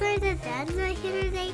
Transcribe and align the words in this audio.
we're 0.00 0.18
so 0.18 0.34
Dad's 0.34 0.74
not 0.76 0.96
here 0.96 1.22
today. 1.22 1.52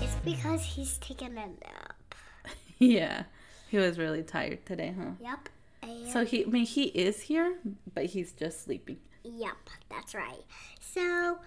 It's 0.00 0.14
because 0.24 0.62
he's 0.62 0.98
taking 0.98 1.28
a 1.28 1.46
nap. 1.46 2.14
yeah, 2.78 3.24
he 3.68 3.78
was 3.78 3.98
really 3.98 4.22
tired 4.22 4.64
today, 4.66 4.94
huh? 4.98 5.10
Yep. 5.20 5.48
And 5.82 6.08
So 6.10 6.24
he, 6.24 6.44
I 6.44 6.48
mean, 6.48 6.66
he 6.66 6.84
is 6.84 7.22
here, 7.22 7.56
but 7.94 8.06
he's 8.06 8.32
just 8.32 8.64
sleeping. 8.64 8.98
Yep, 9.24 9.56
that's 9.90 10.14
right. 10.14 10.44
So 10.80 11.38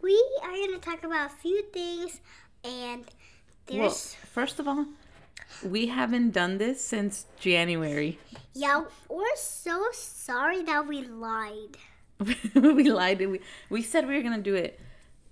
we 0.00 0.22
are 0.42 0.50
going 0.50 0.72
to 0.72 0.78
talk 0.78 1.04
about 1.04 1.30
a 1.30 1.34
few 1.34 1.62
things, 1.72 2.20
and 2.64 3.04
Well, 3.70 3.80
there's 3.82 4.14
first 4.14 4.58
of 4.58 4.68
all, 4.68 4.86
we 5.64 5.86
haven't 5.88 6.30
done 6.30 6.58
this 6.58 6.82
since 6.82 7.26
January. 7.38 8.18
yeah, 8.54 8.84
we're 9.08 9.36
so 9.36 9.86
sorry 9.92 10.62
that 10.62 10.86
we 10.86 11.02
lied. 11.02 11.76
we 12.54 12.84
lied. 12.90 13.18
We 13.18 13.40
we 13.70 13.82
said 13.82 14.06
we 14.06 14.14
were 14.14 14.22
gonna 14.22 14.42
do 14.42 14.54
it, 14.54 14.78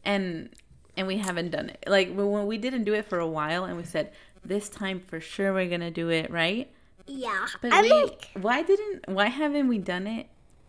and 0.08 0.50
and 0.96 1.06
we 1.06 1.18
haven't 1.18 1.50
done 1.50 1.70
it. 1.70 1.84
Like 1.86 2.08
when 2.14 2.46
we 2.48 2.58
didn't 2.58 2.84
do 2.84 2.94
it 2.94 3.06
for 3.06 3.20
a 3.20 3.26
while, 3.28 3.64
and 3.64 3.76
we 3.76 3.84
said 3.84 4.12
this 4.44 4.68
time 4.68 5.00
for 5.00 5.20
sure 5.20 5.52
we're 5.52 5.68
gonna 5.70 5.90
do 5.92 6.08
it, 6.10 6.30
right? 6.30 6.68
Yeah, 7.06 7.46
But 7.62 7.72
I'm 7.72 7.82
we, 7.84 7.92
like, 7.92 8.30
why 8.34 8.62
didn't? 8.62 9.08
Why 9.08 9.26
haven't 9.28 9.68
we 9.68 9.78
done 9.78 10.06
it? 10.06 10.26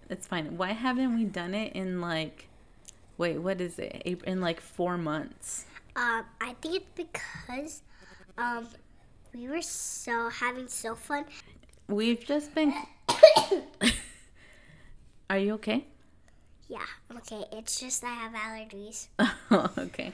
It's 0.10 0.28
fine. 0.28 0.58
Why 0.58 0.72
haven't 0.74 1.16
we 1.18 1.26
done 1.26 1.54
it 1.54 1.74
in 1.74 2.02
like, 2.02 2.48
wait, 3.18 3.40
what 3.40 3.60
is 3.62 3.80
it? 3.80 4.04
In 4.26 4.42
like 4.42 4.62
four 4.62 4.98
months. 4.98 5.66
um, 5.96 6.26
I 6.42 6.56
think 6.62 6.76
it's 6.76 6.92
because 6.96 7.82
um, 8.38 8.68
we 9.34 9.50
were 9.50 9.62
so 9.62 10.30
having 10.30 10.68
so 10.70 10.96
fun. 10.96 11.26
We've 11.88 12.24
just 12.26 12.56
been. 12.56 12.74
Are 15.30 15.38
you 15.38 15.54
okay? 15.56 15.86
Yeah, 16.70 16.86
okay. 17.18 17.44
It's 17.52 17.80
just 17.80 18.04
I 18.04 18.14
have 18.14 18.34
allergies 18.34 19.08
okay. 19.78 20.12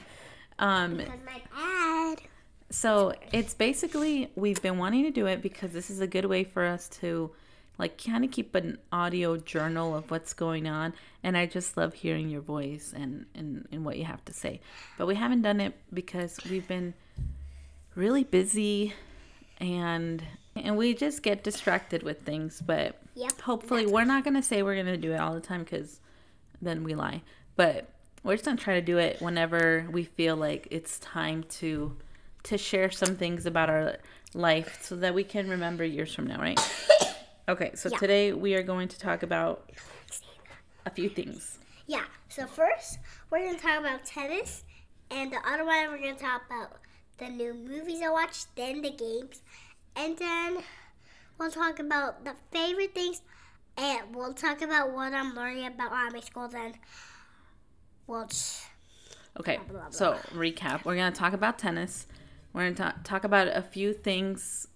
Um, 0.58 0.96
because 0.96 1.20
my 1.24 1.42
dad. 1.54 2.22
So 2.70 3.12
it's 3.32 3.54
basically 3.54 4.30
we've 4.34 4.60
been 4.62 4.78
wanting 4.78 5.04
to 5.04 5.10
do 5.10 5.26
it 5.26 5.42
because 5.42 5.72
this 5.72 5.90
is 5.90 6.00
a 6.00 6.06
good 6.06 6.24
way 6.24 6.42
for 6.44 6.64
us 6.64 6.88
to 7.00 7.30
like 7.78 8.02
kind 8.02 8.24
of 8.24 8.30
keep 8.30 8.54
an 8.54 8.78
audio 8.90 9.36
journal 9.36 9.94
of 9.94 10.10
what's 10.10 10.32
going 10.32 10.66
on 10.66 10.94
and 11.22 11.36
I 11.36 11.44
just 11.44 11.76
love 11.76 11.92
hearing 11.92 12.30
your 12.30 12.40
voice 12.40 12.94
and, 12.96 13.26
and 13.34 13.68
and 13.70 13.84
what 13.84 13.98
you 13.98 14.04
have 14.04 14.24
to 14.24 14.32
say. 14.32 14.60
But 14.96 15.06
we 15.06 15.14
haven't 15.14 15.42
done 15.42 15.60
it 15.60 15.74
because 15.92 16.38
we've 16.50 16.66
been 16.66 16.94
really 17.94 18.24
busy 18.24 18.94
and 19.60 20.22
and 20.56 20.76
we 20.78 20.94
just 20.94 21.22
get 21.22 21.44
distracted 21.44 22.02
with 22.02 22.22
things, 22.22 22.62
but 22.64 22.96
Yep. 23.14 23.40
hopefully 23.42 23.86
we're 23.86 24.04
not 24.04 24.24
going 24.24 24.34
to 24.34 24.42
say 24.42 24.62
we're 24.62 24.74
going 24.74 24.86
to 24.86 24.96
do 24.96 25.12
it 25.12 25.20
all 25.20 25.34
the 25.34 25.40
time 25.40 25.64
cuz 25.64 26.00
then 26.60 26.84
we 26.84 26.94
lie. 26.94 27.22
But 27.56 27.88
we're 28.22 28.34
just 28.34 28.44
going 28.44 28.56
to 28.56 28.62
try 28.62 28.74
to 28.74 28.80
do 28.82 28.98
it 28.98 29.20
whenever 29.20 29.86
we 29.90 30.04
feel 30.04 30.36
like 30.36 30.68
it's 30.70 30.98
time 30.98 31.44
to 31.60 31.96
to 32.44 32.56
share 32.56 32.92
some 32.92 33.16
things 33.16 33.44
about 33.44 33.68
our 33.68 33.96
life 34.32 34.78
so 34.80 34.94
that 34.94 35.12
we 35.12 35.24
can 35.24 35.48
remember 35.50 35.84
years 35.84 36.14
from 36.14 36.26
now, 36.26 36.40
right? 36.40 36.58
Okay, 37.48 37.70
so 37.76 37.88
Yeah. 37.92 37.98
today 37.98 38.32
we 38.32 38.54
are 38.56 38.62
going 38.64 38.88
to 38.88 38.98
talk 38.98 39.22
about 39.22 39.70
a 40.84 40.90
few 40.90 41.08
things. 41.08 41.58
Yeah. 41.86 42.02
So 42.28 42.46
first, 42.46 42.98
we're 43.30 43.46
gonna 43.46 43.58
talk 43.58 43.78
about 43.78 44.04
tennis, 44.04 44.64
and 45.12 45.32
the 45.32 45.38
other 45.48 45.64
one 45.64 45.90
we're 45.90 45.98
gonna 45.98 46.14
talk 46.18 46.42
about 46.46 46.72
the 47.18 47.28
new 47.28 47.54
movies 47.54 48.02
I 48.02 48.10
watched, 48.10 48.54
then 48.56 48.82
the 48.82 48.90
games, 48.90 49.42
and 49.94 50.18
then 50.18 50.58
we'll 51.38 51.52
talk 51.52 51.78
about 51.78 52.24
the 52.24 52.34
favorite 52.50 52.94
things, 52.94 53.22
and 53.78 54.14
we'll 54.14 54.34
talk 54.34 54.62
about 54.62 54.92
what 54.92 55.12
I'm 55.12 55.34
learning 55.34 55.66
about 55.66 55.92
army 55.92 56.20
school. 56.22 56.48
Then 56.48 56.74
we'll. 58.06 58.26
Just, 58.26 58.62
Okay, 59.38 59.58
blah, 59.68 59.80
blah. 59.82 59.90
so 59.90 60.14
recap. 60.34 60.84
We're 60.84 60.96
going 60.96 61.12
to 61.12 61.18
talk 61.18 61.34
about 61.34 61.58
tennis. 61.58 62.06
We're 62.54 62.62
going 62.62 62.74
to 62.76 62.82
ta- 62.84 62.94
talk 63.04 63.24
about 63.24 63.48
a 63.48 63.60
few 63.60 63.92
things 63.92 64.66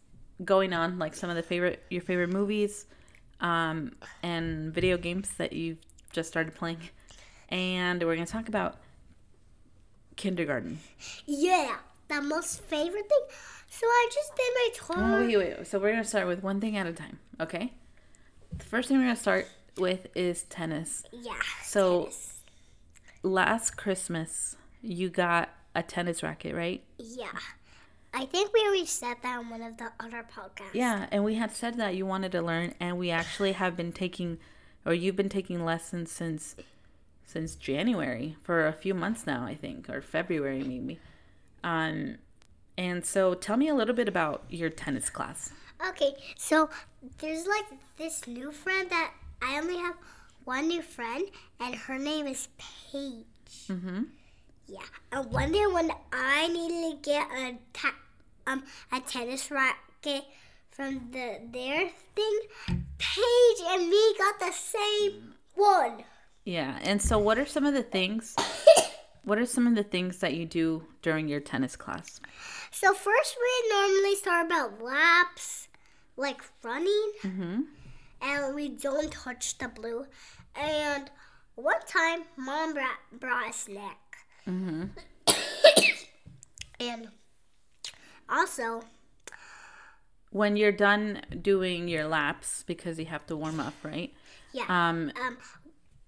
going 0.44 0.72
on, 0.74 0.98
like 0.98 1.14
some 1.14 1.30
of 1.30 1.36
the 1.36 1.42
favorite 1.42 1.82
your 1.90 2.02
favorite 2.02 2.28
movies, 2.30 2.86
um, 3.40 3.92
and 4.22 4.72
video 4.72 4.98
games 4.98 5.30
that 5.38 5.54
you've 5.54 5.78
just 6.12 6.28
started 6.28 6.54
playing, 6.54 6.78
and 7.48 8.02
we're 8.02 8.14
going 8.16 8.26
to 8.26 8.32
talk 8.32 8.48
about 8.48 8.76
kindergarten. 10.16 10.78
yeah, 11.26 11.76
the 12.08 12.20
most 12.20 12.60
favorite 12.62 13.08
thing. 13.08 13.20
So 13.68 13.86
I 13.86 14.08
just 14.12 14.32
did 14.36 14.52
my 14.54 14.68
Oh, 14.90 14.94
tour. 15.18 15.26
wait, 15.26 15.36
wait, 15.36 15.58
wait. 15.58 15.66
So 15.66 15.78
we're 15.78 15.90
gonna 15.92 16.04
start 16.04 16.26
with 16.26 16.42
one 16.42 16.60
thing 16.60 16.76
at 16.76 16.86
a 16.86 16.92
time, 16.92 17.18
okay? 17.40 17.72
The 18.60 18.66
first 18.66 18.88
thing 18.88 18.98
we're 18.98 19.04
gonna 19.04 19.16
start 19.16 19.48
with 19.76 20.06
is 20.14 20.44
tennis. 20.44 21.02
Yeah. 21.12 21.32
So- 21.64 22.04
tennis. 22.04 22.36
Last 23.22 23.76
Christmas, 23.76 24.56
you 24.80 25.10
got 25.10 25.50
a 25.74 25.82
tennis 25.82 26.22
racket, 26.22 26.54
right? 26.54 26.82
Yeah. 26.98 27.32
I 28.14 28.24
think 28.26 28.52
we 28.52 28.60
already 28.60 28.86
said 28.86 29.18
that 29.22 29.38
on 29.38 29.50
one 29.50 29.62
of 29.62 29.76
the 29.76 29.92
other 30.00 30.24
podcasts. 30.24 30.74
Yeah, 30.74 31.06
and 31.10 31.24
we 31.24 31.34
had 31.34 31.52
said 31.52 31.76
that 31.76 31.94
you 31.94 32.06
wanted 32.06 32.32
to 32.32 32.42
learn, 32.42 32.74
and 32.80 32.98
we 32.98 33.10
actually 33.10 33.52
have 33.52 33.76
been 33.76 33.92
taking, 33.92 34.38
or 34.84 34.94
you've 34.94 35.16
been 35.16 35.28
taking 35.28 35.64
lessons 35.64 36.10
since, 36.10 36.56
since 37.24 37.54
January 37.54 38.36
for 38.42 38.66
a 38.66 38.72
few 38.72 38.94
months 38.94 39.26
now, 39.26 39.44
I 39.44 39.54
think, 39.54 39.88
or 39.88 40.00
February 40.00 40.62
maybe. 40.62 40.98
Um, 41.62 42.16
and 42.76 43.04
so 43.04 43.34
tell 43.34 43.56
me 43.56 43.68
a 43.68 43.74
little 43.74 43.94
bit 43.94 44.08
about 44.08 44.44
your 44.48 44.70
tennis 44.70 45.08
class. 45.10 45.50
Okay, 45.88 46.14
so 46.36 46.68
there's 47.18 47.46
like 47.46 47.64
this 47.96 48.26
new 48.26 48.52
friend 48.52 48.90
that 48.90 49.12
I 49.42 49.58
only 49.58 49.78
have 49.78 49.94
one 50.44 50.68
new 50.68 50.82
friend, 50.82 51.24
and 51.58 51.74
her 51.74 51.98
name 51.98 52.26
is 52.26 52.48
Paige. 52.58 53.24
Mm-hmm. 53.68 54.02
Yeah, 54.66 54.78
and 55.10 55.30
one 55.32 55.52
day 55.52 55.66
when 55.66 55.90
I 56.12 56.48
needed 56.48 57.02
to 57.02 57.10
get 57.10 57.26
a 57.32 57.58
ta- 57.72 57.94
um 58.46 58.62
a 58.92 59.00
tennis 59.00 59.50
racket 59.50 60.24
from 60.70 61.08
the 61.12 61.40
their 61.50 61.90
thing, 62.14 62.40
Paige 62.98 63.60
and 63.68 63.88
me 63.88 64.14
got 64.18 64.38
the 64.38 64.52
same 64.52 65.34
one. 65.54 66.04
Yeah, 66.44 66.78
and 66.82 67.00
so 67.00 67.18
what 67.18 67.38
are 67.38 67.46
some 67.46 67.64
of 67.64 67.74
the 67.74 67.82
things? 67.82 68.36
What 69.22 69.38
are 69.38 69.46
some 69.46 69.66
of 69.66 69.74
the 69.74 69.82
things 69.84 70.18
that 70.20 70.34
you 70.34 70.46
do 70.46 70.82
during 71.02 71.28
your 71.28 71.40
tennis 71.40 71.76
class? 71.76 72.20
So 72.70 72.94
first 72.94 73.36
we 73.38 73.68
normally 73.68 74.16
start 74.16 74.46
about 74.46 74.82
laps, 74.82 75.68
like 76.20 76.40
running, 76.62 77.12
Mm-hmm. 77.22 77.60
and 78.22 78.54
we 78.54 78.68
don't 78.68 79.10
touch 79.10 79.58
the 79.58 79.68
blue. 79.68 80.04
And 80.54 81.10
one 81.54 81.80
time, 81.86 82.20
mom 82.36 82.74
brought, 82.74 83.00
brought 83.18 83.50
a 83.50 83.52
snack. 83.52 83.98
Mm-hmm. 84.46 84.84
And 86.80 87.08
also, 88.28 88.82
When 90.30 90.56
you're 90.56 90.72
done 90.72 91.22
doing 91.42 91.88
your 91.88 92.06
laps, 92.06 92.62
because 92.66 92.98
you 92.98 93.06
have 93.06 93.26
to 93.26 93.36
warm 93.36 93.60
up, 93.60 93.74
right? 93.82 94.12
yeah, 94.52 94.64
Um, 94.68 95.12
um, 95.20 95.36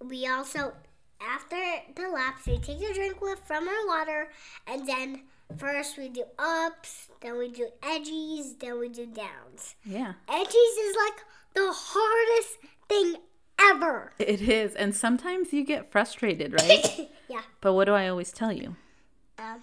we 0.09 0.27
also 0.27 0.73
after 1.21 1.57
the 1.95 2.09
laps 2.09 2.47
we 2.47 2.59
take 2.59 2.81
a 2.81 2.93
drink 2.95 3.21
with 3.21 3.39
from 3.47 3.69
our 3.69 3.87
water, 3.87 4.29
and 4.67 4.89
then 4.89 5.23
first 5.57 5.97
we 5.99 6.09
do 6.09 6.25
ups, 6.39 7.09
then 7.21 7.39
we 7.39 7.51
do 7.51 7.69
edgies, 7.83 8.59
then 8.59 8.79
we 8.79 8.89
do 8.89 9.07
downs. 9.07 9.75
yeah, 9.85 10.15
Edgies 10.29 10.77
is 10.89 10.97
like 10.97 11.19
the 11.55 11.71
hardest 11.73 12.59
thing 12.89 13.17
ever. 13.61 14.13
it 14.19 14.41
is, 14.43 14.75
and 14.75 14.95
sometimes 14.95 15.53
you 15.53 15.65
get 15.65 15.91
frustrated, 15.93 16.53
right? 16.61 17.09
yeah. 17.29 17.43
but 17.61 17.73
what 17.75 17.85
do 17.85 17.93
I 17.95 18.09
always 18.09 18.33
tell 18.33 18.53
you? 18.53 18.77
um, 19.39 19.63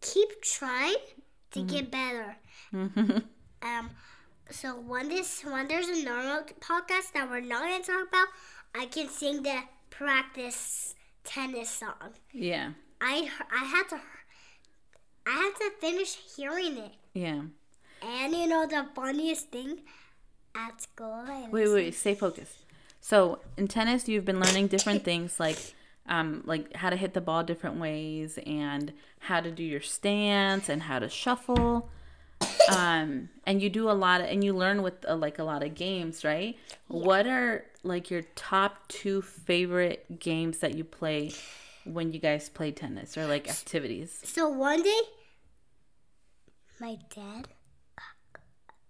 keep 0.00 0.42
trying 0.42 0.96
to 1.52 1.62
get 1.62 1.90
better. 1.90 2.36
Mm-hmm. 2.72 3.18
Um, 3.62 3.90
so 4.50 4.68
when 4.80 5.10
this 5.10 5.42
when 5.44 5.68
there's 5.68 5.86
a 5.88 6.02
normal 6.02 6.44
podcast 6.60 7.12
that 7.12 7.28
we're 7.28 7.40
not 7.42 7.60
gonna 7.60 7.82
talk 7.84 8.08
about, 8.08 8.28
I 8.74 8.86
can 8.86 9.10
sing 9.10 9.42
the 9.42 9.60
practice 9.90 10.94
tennis 11.24 11.68
song. 11.68 12.14
Yeah, 12.32 12.70
I 13.02 13.28
I 13.52 13.64
had 13.66 13.82
to 13.90 14.00
I 15.30 15.34
had 15.34 15.54
to 15.56 15.70
finish 15.80 16.16
hearing 16.36 16.76
it, 16.78 16.92
yeah. 17.14 17.42
and 18.02 18.34
you 18.34 18.48
know 18.48 18.66
the 18.66 18.86
funniest 18.94 19.50
thing 19.50 19.80
at 20.56 20.82
school. 20.82 21.24
Wait, 21.50 21.64
was- 21.64 21.72
wait, 21.72 21.94
stay 21.94 22.14
focused. 22.14 22.56
So 23.00 23.38
in 23.56 23.68
tennis, 23.68 24.08
you've 24.08 24.24
been 24.24 24.40
learning 24.40 24.66
different 24.66 25.04
things 25.04 25.38
like, 25.40 25.58
um, 26.06 26.42
like 26.44 26.74
how 26.76 26.90
to 26.90 26.96
hit 26.96 27.14
the 27.14 27.20
ball 27.20 27.42
different 27.44 27.76
ways 27.80 28.38
and 28.44 28.92
how 29.20 29.40
to 29.40 29.50
do 29.50 29.62
your 29.62 29.80
stance 29.80 30.68
and 30.68 30.82
how 30.82 30.98
to 30.98 31.08
shuffle. 31.08 31.88
Um, 32.76 33.28
and 33.46 33.62
you 33.62 33.70
do 33.70 33.88
a 33.90 33.92
lot 33.92 34.20
of, 34.20 34.26
and 34.26 34.42
you 34.44 34.52
learn 34.52 34.82
with 34.82 35.04
uh, 35.08 35.14
like 35.16 35.38
a 35.38 35.44
lot 35.44 35.62
of 35.62 35.74
games, 35.74 36.24
right? 36.24 36.58
What 36.88 37.26
are 37.26 37.64
like 37.84 38.10
your 38.10 38.22
top 38.34 38.88
two 38.88 39.22
favorite 39.22 40.18
games 40.18 40.58
that 40.58 40.74
you 40.74 40.84
play 40.84 41.32
when 41.84 42.12
you 42.12 42.20
guys 42.20 42.48
play 42.48 42.70
tennis 42.70 43.16
or 43.16 43.26
like 43.26 43.48
activities? 43.48 44.20
So 44.24 44.48
one 44.48 44.82
day, 44.82 45.00
my 46.80 46.96
dad 47.14 47.48
got, 47.96 48.42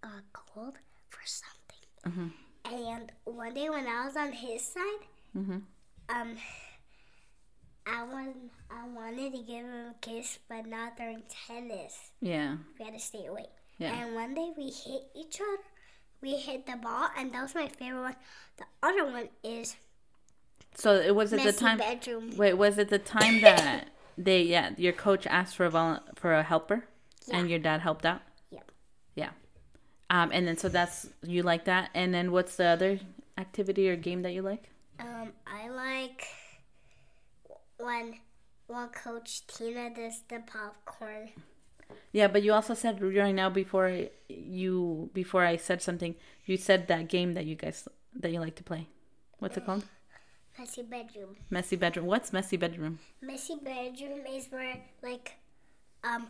got 0.03 0.23
cold 0.33 0.75
for 1.09 1.21
something, 1.25 2.33
and 2.65 3.13
one 3.25 3.55
day 3.55 3.69
when 3.69 3.87
I 3.87 4.07
was 4.07 4.17
on 4.17 4.33
his 4.33 4.63
side, 4.65 5.07
Mhm. 5.37 5.63
um, 6.09 6.37
I 7.87 8.03
want 8.05 8.37
I 8.71 8.87
wanted 8.87 9.33
to 9.33 9.39
give 9.39 9.65
him 9.65 9.91
a 9.91 9.95
kiss, 10.01 10.39
but 10.49 10.67
not 10.67 10.97
during 10.97 11.23
tennis. 11.29 12.13
Yeah. 12.21 12.57
We 12.79 12.85
had 12.85 12.95
to 12.95 13.01
stay 13.01 13.27
away. 13.27 13.47
Yeah. 13.79 13.93
And 13.95 14.15
one 14.15 14.35
day 14.35 14.53
we 14.57 14.65
hit 14.71 15.11
each 15.15 15.41
other. 15.41 15.63
We 16.21 16.37
hit 16.37 16.67
the 16.67 16.77
ball, 16.77 17.09
and 17.17 17.33
that 17.33 17.43
was 17.43 17.55
my 17.55 17.67
favorite 17.67 18.03
one. 18.03 18.17
The 18.59 18.65
other 18.83 19.05
one 19.11 19.29
is 19.43 19.77
So 20.77 20.95
it 20.95 21.15
was 21.17 21.33
at 21.33 21.43
the 21.43 21.53
time. 21.53 21.79
bedroom. 21.79 22.37
Wait, 22.37 22.55
was 22.55 22.79
it 22.79 22.91
the 22.91 22.99
time 22.99 23.41
that 23.41 23.89
they 24.19 24.43
yeah 24.43 24.71
your 24.77 24.93
coach 24.93 25.27
asked 25.27 25.57
for 25.57 25.65
a 25.65 25.71
vol- 25.71 26.01
for 26.15 26.33
a 26.35 26.43
helper, 26.45 26.85
and 27.33 27.51
your 27.51 27.59
dad 27.59 27.81
helped 27.81 28.07
out? 28.07 28.23
Yep. 28.51 28.71
Yeah. 29.15 29.31
Um, 30.09 30.31
and 30.33 30.47
then 30.47 30.57
so 30.57 30.69
that's 30.69 31.09
you 31.23 31.43
like 31.43 31.65
that, 31.67 31.91
and 31.95 32.13
then 32.13 32.33
what's 32.33 32.57
the 32.57 32.67
other 32.67 32.99
activity 33.39 33.89
or 33.89 33.97
game 33.97 34.23
that 34.23 34.33
you 34.33 34.43
like? 34.43 34.71
Um, 34.99 35.33
I 35.47 35.69
like 35.69 36.27
when 37.79 38.15
when 38.67 38.89
Coach 38.89 39.47
Tina 39.47 39.91
does 39.95 40.23
the 40.29 40.41
popcorn. 40.41 41.31
Yeah, 42.13 42.29
but 42.29 42.43
you 42.43 42.53
also 42.53 42.75
said 42.75 43.01
right 43.03 43.35
now 43.35 43.51
before 43.51 44.07
you 44.29 45.11
before 45.15 45.45
I 45.45 45.57
said 45.57 45.83
something, 45.83 46.15
you 46.45 46.57
said 46.57 46.89
that 46.89 47.09
game 47.09 47.35
that 47.35 47.47
you 47.47 47.55
guys 47.55 47.89
that 48.15 48.33
you 48.33 48.41
like 48.41 48.57
to 48.57 48.65
play. 48.65 48.89
What's 49.39 49.57
it 49.57 49.65
called? 49.65 49.85
Messy 50.59 50.83
bedroom. 50.83 51.37
Messy 51.49 51.77
bedroom. 51.77 52.07
What's 52.07 52.33
messy 52.33 52.57
bedroom? 52.57 52.99
Messy 53.23 53.57
bedroom 53.57 54.27
is 54.29 54.47
where 54.51 54.77
like 55.03 55.37
um 56.05 56.27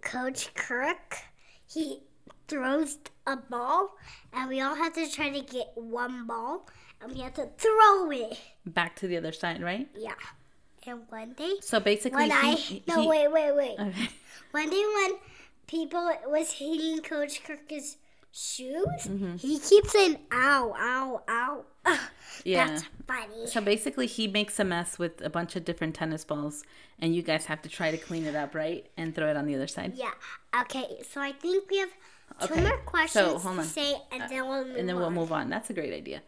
Coach 0.00 0.54
Kirk 0.54 1.18
he 1.66 2.00
throws 2.48 2.98
a 3.26 3.36
ball 3.36 3.96
and 4.32 4.48
we 4.48 4.60
all 4.60 4.74
have 4.74 4.92
to 4.94 5.10
try 5.10 5.30
to 5.30 5.40
get 5.40 5.72
one 5.74 6.26
ball 6.26 6.68
and 7.00 7.12
we 7.12 7.20
have 7.20 7.34
to 7.34 7.48
throw 7.58 8.10
it. 8.10 8.38
Back 8.66 8.94
to 8.96 9.06
the 9.06 9.16
other 9.16 9.32
side, 9.32 9.62
right? 9.62 9.88
Yeah. 9.96 10.14
And 10.86 11.02
one 11.08 11.32
day 11.34 11.54
So 11.60 11.78
basically, 11.80 12.28
when 12.28 12.30
he, 12.56 12.78
I 12.88 12.92
no 12.94 13.02
he- 13.02 13.08
wait 13.08 13.30
wait 13.32 13.54
wait 13.54 13.76
Okay. 13.78 14.08
one 14.50 14.68
day 14.70 14.84
when 14.96 15.12
people 15.66 16.10
was 16.26 16.52
hitting 16.52 17.00
Coach 17.02 17.42
Kirk's 17.44 17.96
shoes, 18.32 18.86
Mm-hmm. 19.06 19.36
he 19.36 19.58
keeps 19.58 19.92
saying 19.92 20.18
ow 20.32 20.74
ow 20.78 21.22
ow. 21.28 21.64
Yeah. 22.44 22.66
That's 22.66 22.84
funny. 23.06 23.46
So 23.46 23.60
basically, 23.60 24.06
he 24.06 24.26
makes 24.26 24.58
a 24.58 24.64
mess 24.64 24.98
with 24.98 25.20
a 25.20 25.28
bunch 25.30 25.54
of 25.54 25.64
different 25.64 25.94
tennis 25.94 26.24
balls, 26.24 26.62
and 26.98 27.14
you 27.14 27.22
guys 27.22 27.44
have 27.46 27.60
to 27.62 27.68
try 27.68 27.90
to 27.90 27.98
clean 27.98 28.24
it 28.24 28.34
up, 28.34 28.54
right? 28.54 28.86
And 28.96 29.14
throw 29.14 29.28
it 29.28 29.36
on 29.36 29.46
the 29.46 29.54
other 29.54 29.66
side. 29.66 29.92
Yeah. 29.94 30.10
Okay. 30.62 31.02
So 31.10 31.20
I 31.20 31.32
think 31.32 31.70
we 31.70 31.78
have 31.78 31.90
two 32.46 32.54
Okay, 32.54 32.62
more 32.62 32.78
questions 32.78 33.26
so, 33.26 33.38
hold 33.38 33.58
on. 33.58 33.60
Uh, 33.60 33.62
say, 33.64 33.94
and 34.10 34.22
then 34.30 34.48
we'll 34.48 34.64
move 34.64 34.76
and 34.76 34.88
then 34.88 34.96
we'll 34.96 35.04
on. 35.06 35.14
move 35.14 35.30
on. 35.32 35.50
That's 35.50 35.68
a 35.70 35.74
great 35.74 35.92
idea. 35.92 36.22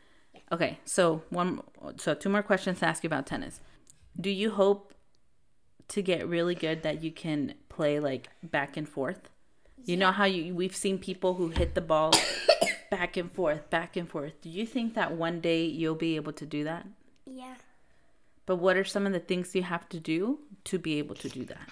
Okay, 0.52 0.78
so 0.84 1.22
one, 1.30 1.62
so 1.96 2.14
two 2.14 2.28
more 2.28 2.42
questions 2.42 2.80
to 2.80 2.86
ask 2.86 3.02
you 3.02 3.08
about 3.08 3.26
tennis. 3.26 3.60
Do 4.20 4.28
you 4.30 4.50
hope 4.50 4.92
to 5.88 6.02
get 6.02 6.28
really 6.28 6.54
good 6.54 6.82
that 6.82 7.02
you 7.02 7.10
can 7.10 7.54
play 7.70 7.98
like 7.98 8.28
back 8.42 8.76
and 8.76 8.86
forth? 8.88 9.30
You 9.84 9.96
know 9.98 10.12
how 10.12 10.24
you 10.24 10.54
we've 10.54 10.74
seen 10.74 10.98
people 10.98 11.34
who 11.34 11.48
hit 11.48 11.74
the 11.74 11.80
ball 11.80 12.12
back 12.90 13.16
and 13.16 13.30
forth, 13.30 13.68
back 13.70 13.96
and 13.96 14.08
forth. 14.08 14.40
Do 14.40 14.48
you 14.48 14.64
think 14.66 14.94
that 14.94 15.12
one 15.12 15.40
day 15.40 15.64
you'll 15.64 15.94
be 15.94 16.16
able 16.16 16.32
to 16.34 16.46
do 16.46 16.64
that? 16.64 16.86
Yeah. 17.26 17.54
But 18.46 18.56
what 18.56 18.76
are 18.76 18.84
some 18.84 19.06
of 19.06 19.12
the 19.12 19.20
things 19.20 19.54
you 19.54 19.62
have 19.62 19.88
to 19.90 20.00
do 20.00 20.40
to 20.64 20.78
be 20.78 20.98
able 20.98 21.14
to 21.16 21.28
do 21.28 21.44
that? 21.44 21.68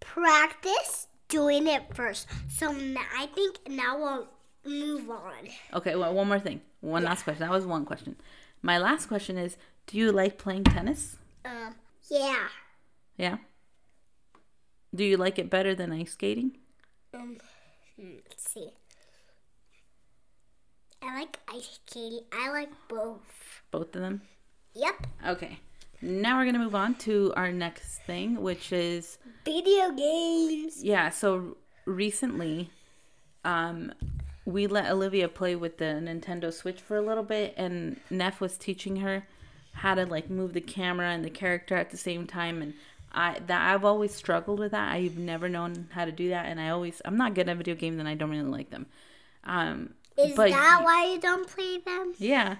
Practice 0.00 1.08
doing 1.28 1.66
it 1.66 1.94
first. 1.94 2.26
So 2.48 2.70
I 2.70 3.26
think 3.34 3.58
now 3.68 3.98
we'll 3.98 4.28
move 4.64 5.10
on. 5.10 5.48
Okay, 5.74 5.96
well, 5.96 6.12
one 6.14 6.28
more 6.28 6.38
thing. 6.40 6.60
One 6.80 7.04
last 7.04 7.22
question. 7.22 7.40
That 7.40 7.50
was 7.50 7.66
one 7.66 7.84
question. 7.84 8.16
My 8.62 8.78
last 8.78 9.06
question 9.06 9.38
is, 9.38 9.56
do 9.86 9.98
you 9.98 10.12
like 10.12 10.38
playing 10.38 10.64
tennis? 10.64 11.18
Um. 11.44 11.74
Yeah. 12.10 12.48
Yeah. 13.16 13.36
Do 14.94 15.04
you 15.04 15.16
like 15.16 15.38
it 15.38 15.50
better 15.50 15.74
than 15.74 15.92
ice 15.92 16.12
skating? 16.12 16.58
Um. 17.18 17.38
hmm, 18.00 18.16
Let's 18.28 18.50
see. 18.52 18.70
I 21.02 21.14
like 21.20 21.38
ice 21.52 21.78
skating. 21.86 22.20
I 22.32 22.50
like 22.50 22.70
both. 22.88 23.20
Both 23.70 23.94
of 23.94 24.02
them? 24.02 24.22
Yep. 24.74 25.06
Okay. 25.26 25.58
Now 26.02 26.36
we're 26.36 26.44
going 26.44 26.54
to 26.54 26.60
move 26.60 26.74
on 26.74 26.94
to 26.96 27.32
our 27.36 27.50
next 27.52 27.98
thing, 28.06 28.40
which 28.42 28.72
is 28.72 29.18
Video 29.44 29.90
games. 29.92 30.82
yeah, 30.82 31.08
so 31.10 31.56
recently 31.86 32.68
um 33.44 33.92
we 34.44 34.66
let 34.66 34.90
Olivia 34.90 35.28
play 35.28 35.54
with 35.54 35.78
the 35.78 35.84
Nintendo 35.84 36.52
Switch 36.52 36.80
for 36.80 36.96
a 36.96 37.00
little 37.00 37.22
bit 37.22 37.54
and 37.56 38.00
Neff 38.10 38.40
was 38.40 38.56
teaching 38.58 38.96
her 38.96 39.24
how 39.72 39.94
to 39.94 40.04
like 40.04 40.28
move 40.28 40.52
the 40.52 40.60
camera 40.60 41.10
and 41.10 41.24
the 41.24 41.30
character 41.30 41.76
at 41.76 41.90
the 41.90 41.96
same 41.96 42.26
time 42.26 42.60
and 42.60 42.74
I 43.16 43.40
that 43.46 43.72
I've 43.74 43.84
always 43.84 44.14
struggled 44.14 44.58
with 44.60 44.72
that. 44.72 44.92
I've 44.92 45.16
never 45.18 45.48
known 45.48 45.88
how 45.92 46.04
to 46.04 46.12
do 46.12 46.28
that 46.28 46.46
and 46.46 46.60
I 46.60 46.68
always 46.68 47.02
I'm 47.04 47.16
not 47.16 47.34
good 47.34 47.48
at 47.48 47.56
video 47.56 47.74
games 47.74 47.98
and 47.98 48.08
I 48.08 48.14
don't 48.14 48.30
really 48.30 48.42
like 48.58 48.70
them. 48.70 48.86
Um 49.44 49.94
Is 50.18 50.36
but 50.36 50.50
that 50.50 50.80
why 50.84 51.10
you 51.12 51.18
don't 51.20 51.48
play 51.48 51.78
them? 51.78 52.14
Yeah. 52.18 52.56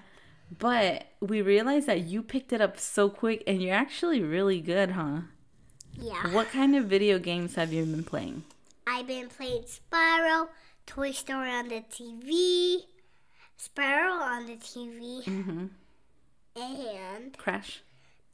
But 0.59 1.07
we 1.19 1.41
realized 1.41 1.87
that 1.87 2.01
you 2.05 2.23
picked 2.23 2.53
it 2.53 2.61
up 2.61 2.79
so 2.79 3.09
quick 3.09 3.43
and 3.45 3.61
you're 3.61 3.75
actually 3.75 4.21
really 4.21 4.61
good, 4.61 4.91
huh? 4.91 5.21
Yeah. 5.93 6.31
What 6.33 6.49
kind 6.51 6.75
of 6.75 6.85
video 6.85 7.19
games 7.19 7.55
have 7.55 7.73
you 7.73 7.83
been 7.85 8.03
playing? 8.03 8.43
I've 8.85 9.07
been 9.07 9.27
playing 9.27 9.63
Spyro, 9.63 10.47
Toy 10.85 11.11
Story 11.11 11.51
on 11.51 11.67
the 11.67 11.81
TV, 11.91 12.83
Spyro 13.59 14.11
on 14.21 14.45
the 14.45 14.55
TV, 14.55 15.23
Mm-hmm. 15.25 15.65
and 16.55 17.37
Crash. 17.37 17.81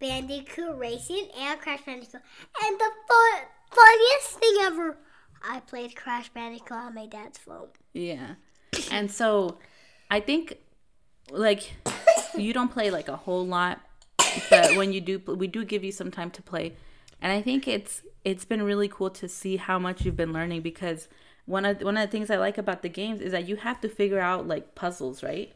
Bandicoot 0.03 0.77
Racing 0.77 1.29
and 1.39 1.57
Crash 1.61 1.79
Bandicoot. 1.85 2.21
And 2.61 2.77
the 2.77 2.91
fun, 3.07 3.41
funniest 3.71 4.37
thing 4.37 4.57
ever, 4.63 4.97
I 5.41 5.61
played 5.61 5.95
Crash 5.95 6.27
Bandicoot 6.27 6.77
on 6.77 6.93
my 6.93 7.05
dad's 7.05 7.37
phone. 7.37 7.69
Yeah. 7.93 8.35
And 8.91 9.09
so 9.09 9.59
I 10.11 10.19
think 10.19 10.57
like 11.31 11.71
you 12.35 12.51
don't 12.51 12.69
play 12.69 12.91
like 12.91 13.07
a 13.07 13.15
whole 13.15 13.47
lot, 13.47 13.79
but 14.49 14.75
when 14.75 14.91
you 14.91 14.99
do 14.99 15.19
we 15.25 15.47
do 15.47 15.63
give 15.63 15.85
you 15.85 15.93
some 15.93 16.11
time 16.11 16.31
to 16.31 16.41
play. 16.41 16.75
And 17.21 17.31
I 17.31 17.41
think 17.41 17.65
it's 17.65 18.01
it's 18.25 18.43
been 18.43 18.63
really 18.63 18.89
cool 18.89 19.09
to 19.11 19.29
see 19.29 19.55
how 19.55 19.79
much 19.79 20.03
you've 20.03 20.17
been 20.17 20.33
learning 20.33 20.63
because 20.63 21.07
one 21.45 21.63
of 21.63 21.81
one 21.81 21.95
of 21.95 22.05
the 22.05 22.11
things 22.11 22.29
I 22.29 22.35
like 22.35 22.57
about 22.57 22.81
the 22.81 22.89
games 22.89 23.21
is 23.21 23.31
that 23.31 23.47
you 23.47 23.55
have 23.55 23.79
to 23.81 23.87
figure 23.87 24.19
out 24.19 24.49
like 24.49 24.75
puzzles, 24.75 25.23
right? 25.23 25.53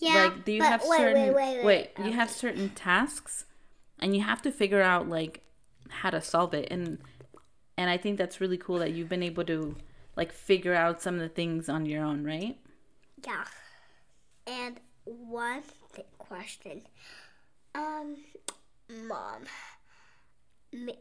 Yeah, 0.00 0.24
like 0.24 0.44
do 0.44 0.52
you 0.52 0.62
have 0.62 0.82
wait, 0.86 0.98
certain 0.98 1.34
wait, 1.34 1.34
wait, 1.34 1.64
wait. 1.64 1.90
you 1.98 2.04
um, 2.04 2.12
have 2.12 2.30
certain 2.30 2.68
tasks 2.70 3.46
and 4.00 4.14
you 4.16 4.22
have 4.22 4.42
to 4.42 4.50
figure 4.52 4.82
out 4.82 5.08
like 5.08 5.42
how 5.88 6.10
to 6.10 6.20
solve 6.20 6.54
it 6.54 6.68
and 6.70 6.98
and 7.76 7.88
I 7.88 7.96
think 7.96 8.18
that's 8.18 8.40
really 8.40 8.58
cool 8.58 8.78
that 8.80 8.92
you've 8.92 9.08
been 9.08 9.22
able 9.22 9.44
to 9.44 9.76
like 10.16 10.32
figure 10.32 10.74
out 10.74 11.00
some 11.00 11.14
of 11.14 11.20
the 11.20 11.28
things 11.30 11.68
on 11.68 11.86
your 11.86 12.04
own, 12.04 12.24
right? 12.24 12.58
Yeah. 13.26 13.44
And 14.46 14.78
one 15.04 15.62
th- 15.94 16.06
question. 16.18 16.82
Um, 17.74 18.16
Mom, 19.08 19.44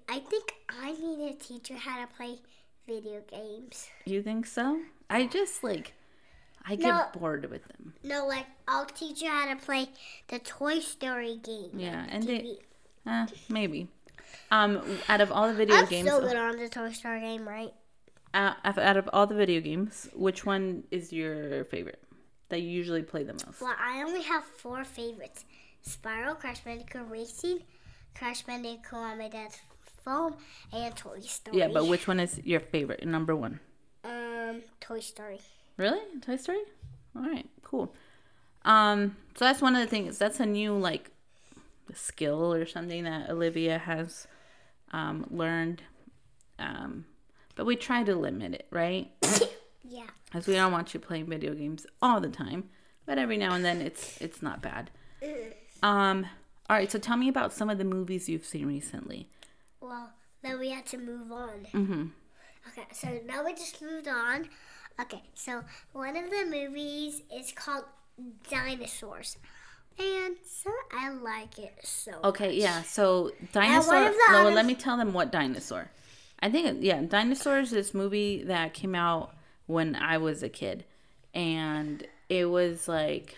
I 0.08 0.20
think 0.20 0.54
I 0.70 0.92
need 0.92 1.40
to 1.40 1.48
teach 1.48 1.70
you 1.70 1.76
how 1.76 2.00
to 2.06 2.08
play 2.16 2.38
video 2.88 3.22
games. 3.30 3.90
You 4.06 4.22
think 4.22 4.46
so? 4.46 4.80
I 5.10 5.26
just 5.26 5.64
like 5.64 5.94
I 6.66 6.76
get 6.76 6.88
No. 6.88 7.06
bored 7.20 7.50
with 7.50 7.68
them. 7.68 7.94
No, 8.04 8.26
like, 8.28 8.46
I'll 8.68 8.86
teach 8.86 9.22
you 9.22 9.30
how 9.30 9.54
to 9.54 9.56
play 9.60 9.90
the 10.28 10.40
Toy 10.40 10.80
Story 10.80 11.38
game. 11.42 11.72
Yeah, 11.74 12.06
and 12.10 12.24
they 12.24 12.60
Uh, 13.10 13.26
maybe. 13.50 13.88
Um 14.52 14.82
out 15.08 15.22
of 15.22 15.32
all 15.32 15.48
the 15.48 15.54
video 15.54 15.76
I'm 15.78 15.86
games 15.86 16.08
so 16.08 16.22
good 16.22 16.36
on 16.36 16.58
the 16.58 16.70
Toy 16.70 16.92
Story 16.92 17.22
game, 17.22 17.48
right? 17.48 17.74
uh, 18.34 18.54
out 18.64 18.98
of 18.98 19.10
all 19.12 19.26
the 19.28 19.36
video 19.36 19.60
games, 19.62 20.08
which 20.14 20.46
one 20.46 20.84
is 20.92 21.12
your 21.12 21.66
favorite 21.66 22.02
that 22.50 22.62
you 22.62 22.70
usually 22.70 23.02
play 23.04 23.24
the 23.24 23.34
most? 23.34 23.62
Well, 23.62 23.76
I 23.80 24.04
only 24.04 24.22
have 24.24 24.44
four 24.44 24.84
favorites 24.84 25.46
Spyro, 25.88 26.38
Crash 26.40 26.60
Bandicoot 26.62 27.10
Racing, 27.10 27.60
Crash 28.16 28.42
Bandicoot 28.44 28.94
on 28.94 29.18
my 29.18 29.30
dad's 29.30 29.58
phone, 30.04 30.36
and 30.74 30.96
Toy 30.96 31.20
Story. 31.22 31.58
Yeah, 31.58 31.70
but 31.70 31.88
which 31.88 32.08
one 32.08 32.20
is 32.20 32.40
your 32.44 32.60
favorite? 32.60 33.06
Number 33.06 33.36
1. 33.36 33.60
Um, 34.04 34.62
Toy 34.80 35.00
Story. 35.00 35.40
Really? 35.78 36.00
Toy 36.22 36.36
Story? 36.36 36.62
All 37.16 37.24
right, 37.24 37.48
cool. 37.64 37.94
Um, 38.66 39.16
so 39.36 39.46
that's 39.46 39.62
one 39.62 39.76
of 39.76 39.82
the 39.82 39.88
things. 39.88 40.18
That's 40.18 40.40
a 40.40 40.46
new 40.46 40.74
like 40.78 41.12
skill 41.96 42.54
or 42.54 42.66
something 42.66 43.04
that 43.04 43.30
Olivia 43.30 43.78
has 43.78 44.28
um, 44.92 45.26
learned. 45.30 45.84
Um, 46.58 47.06
but 47.56 47.66
we 47.66 47.76
try 47.76 48.04
to 48.04 48.16
limit 48.16 48.54
it, 48.54 48.68
right? 48.72 49.12
Yeah. 49.90 50.06
Because 50.26 50.46
we 50.46 50.54
don't 50.54 50.72
want 50.72 50.94
you 50.94 51.00
playing 51.00 51.26
video 51.26 51.54
games 51.56 51.88
all 52.02 52.20
the 52.20 52.30
time, 52.30 52.66
but 53.08 53.18
every 53.18 53.38
now 53.38 53.54
and 53.54 53.66
then 53.66 53.82
it's 53.82 54.22
it's 54.22 54.42
not 54.42 54.62
bad. 54.62 54.92
Um, 55.82 56.28
all 56.70 56.76
right. 56.76 56.92
So 56.92 57.00
tell 57.00 57.18
me 57.18 57.28
about 57.28 57.54
some 57.54 57.70
of 57.70 57.80
the 57.80 57.84
movies 57.84 58.30
you've 58.30 58.46
seen 58.46 58.68
recently. 58.68 59.30
Well, 59.82 60.12
then 60.44 60.60
we 60.60 60.70
had 60.70 60.86
to 60.88 60.98
move 60.98 61.32
on. 61.32 61.68
Mm-hmm. 61.74 62.06
Okay, 62.68 62.88
so 62.92 63.20
now 63.26 63.44
we 63.44 63.54
just 63.54 63.82
moved 63.82 64.08
on. 64.08 64.50
Okay, 65.02 65.24
so 65.34 65.64
one 65.94 66.16
of 66.16 66.30
the 66.30 66.46
movies 66.46 67.24
is 67.34 67.52
called 67.52 67.86
Dinosaurs. 68.50 69.38
And 69.98 70.36
so 70.46 70.72
I 70.92 71.10
like 71.10 71.58
it 71.60 71.74
so 71.84 72.12
Okay, 72.24 72.48
much. 72.48 72.56
yeah. 72.56 72.82
So 72.84 73.32
dinosaur. 73.52 73.96
others- 73.96 74.56
let 74.56 74.66
me 74.66 74.76
tell 74.76 74.98
them 74.98 75.14
what 75.14 75.32
dinosaur. 75.32 75.90
I 76.42 76.50
think 76.50 76.78
yeah, 76.82 77.02
dinosaurs. 77.02 77.72
This 77.72 77.94
movie 77.94 78.44
that 78.44 78.74
came 78.74 78.96
out 78.96 79.34
when 79.66 79.96
I 79.96 80.18
was 80.18 80.42
a 80.42 80.50
kid, 80.50 80.86
and 81.34 82.06
it 82.30 82.46
was 82.46 82.88
like, 82.88 83.38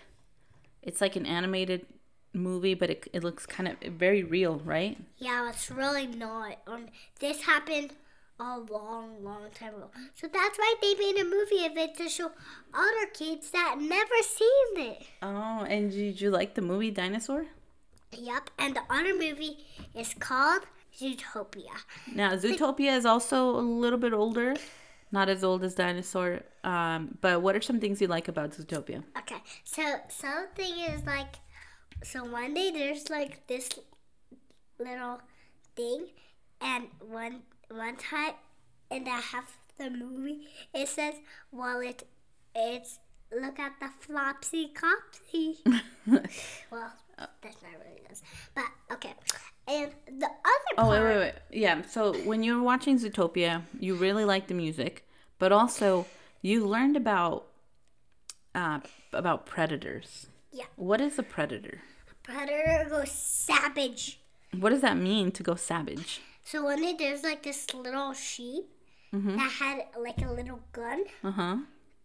it's 0.83 1.01
like 1.01 1.15
an 1.15 1.25
animated 1.25 1.85
movie, 2.33 2.75
but 2.75 2.89
it, 2.91 3.07
it 3.11 3.23
looks 3.23 3.45
kind 3.45 3.67
of 3.67 3.77
very 3.93 4.23
real, 4.23 4.59
right? 4.63 4.97
Yeah, 5.17 5.49
it's 5.49 5.69
really 5.71 6.05
not. 6.07 6.57
Um, 6.67 6.85
this 7.19 7.41
happened 7.41 7.93
a 8.41 8.57
long, 8.57 9.23
long 9.23 9.49
time 9.53 9.75
ago. 9.75 9.91
So 10.15 10.27
that's 10.27 10.57
why 10.57 10.73
they 10.81 10.95
made 10.95 11.17
a 11.19 11.23
movie 11.23 11.65
of 11.65 11.77
it 11.77 11.95
to 11.97 12.09
show 12.09 12.31
other 12.73 13.05
kids 13.13 13.51
that 13.51 13.75
never 13.79 14.15
seen 14.23 14.87
it. 14.89 15.03
Oh, 15.21 15.65
and 15.69 15.91
did 15.91 16.19
you 16.19 16.31
like 16.31 16.55
the 16.55 16.61
movie 16.61 16.89
Dinosaur? 16.89 17.45
Yep, 18.11 18.49
and 18.57 18.75
the 18.75 18.81
other 18.89 19.13
movie 19.13 19.59
is 19.95 20.15
called 20.15 20.63
Zootopia. 20.99 21.85
Now, 22.13 22.31
Zootopia 22.31 22.97
is 22.97 23.05
also 23.05 23.55
a 23.55 23.61
little 23.61 23.99
bit 23.99 24.11
older, 24.11 24.55
not 25.11 25.29
as 25.29 25.43
old 25.43 25.63
as 25.63 25.75
Dinosaur. 25.75 26.41
Um, 26.63 27.17
but 27.21 27.41
what 27.41 27.55
are 27.55 27.61
some 27.61 27.79
things 27.79 28.01
you 28.01 28.07
like 28.07 28.27
about 28.27 28.51
Zootopia? 28.51 29.03
Okay, 29.19 29.41
so 29.63 29.83
something 30.09 30.79
is 30.89 31.05
like, 31.05 31.35
so 32.03 32.25
one 32.25 32.53
day 32.55 32.71
there's 32.71 33.09
like 33.09 33.45
this 33.47 33.69
little 34.79 35.21
thing, 35.75 36.07
and 36.59 36.87
one 36.99 37.43
one 37.71 37.95
time 37.95 38.33
in 38.89 39.03
the 39.03 39.11
half 39.11 39.57
of 39.57 39.77
the 39.77 39.89
movie 39.89 40.47
it 40.73 40.87
says, 40.87 41.15
well, 41.51 41.79
it 41.79 42.07
it's 42.55 42.99
look 43.33 43.59
at 43.59 43.73
the 43.79 43.89
flopsy 43.99 44.73
copsy. 44.73 45.57
well, 46.71 46.91
that's 47.41 47.61
not 47.61 47.71
really 47.71 48.01
this, 48.09 48.21
but 48.53 48.65
okay. 48.91 49.13
And 49.67 49.91
the 50.19 50.25
other 50.25 50.71
Oh 50.77 50.83
part, 50.83 50.89
wait, 50.89 51.03
wait, 51.03 51.17
wait. 51.19 51.33
Yeah. 51.51 51.81
So 51.83 52.13
when 52.23 52.43
you 52.43 52.57
were 52.57 52.63
watching 52.63 52.99
Zootopia, 52.99 53.63
you 53.79 53.95
really 53.95 54.25
liked 54.25 54.47
the 54.47 54.53
music, 54.53 55.07
but 55.39 55.51
also 55.51 56.07
you 56.41 56.65
learned 56.65 56.97
about 56.97 57.47
uh, 58.53 58.79
about 59.13 59.45
predators. 59.45 60.27
Yeah. 60.51 60.65
What 60.75 60.99
is 60.99 61.17
a 61.17 61.23
predator? 61.23 61.81
predator 62.23 62.87
goes 62.89 63.11
savage. 63.11 64.19
What 64.57 64.69
does 64.71 64.81
that 64.81 64.97
mean 64.97 65.31
to 65.31 65.43
go 65.43 65.55
savage? 65.55 66.21
So 66.51 66.63
one 66.63 66.81
day 66.81 66.95
there's 66.99 67.23
like 67.23 67.43
this 67.43 67.73
little 67.73 68.11
sheep 68.13 68.65
that 69.13 69.51
had 69.59 69.85
like 69.97 70.21
a 70.21 70.31
little 70.33 70.59
gun. 70.73 71.05
Uh 71.23 71.31
huh. 71.31 71.57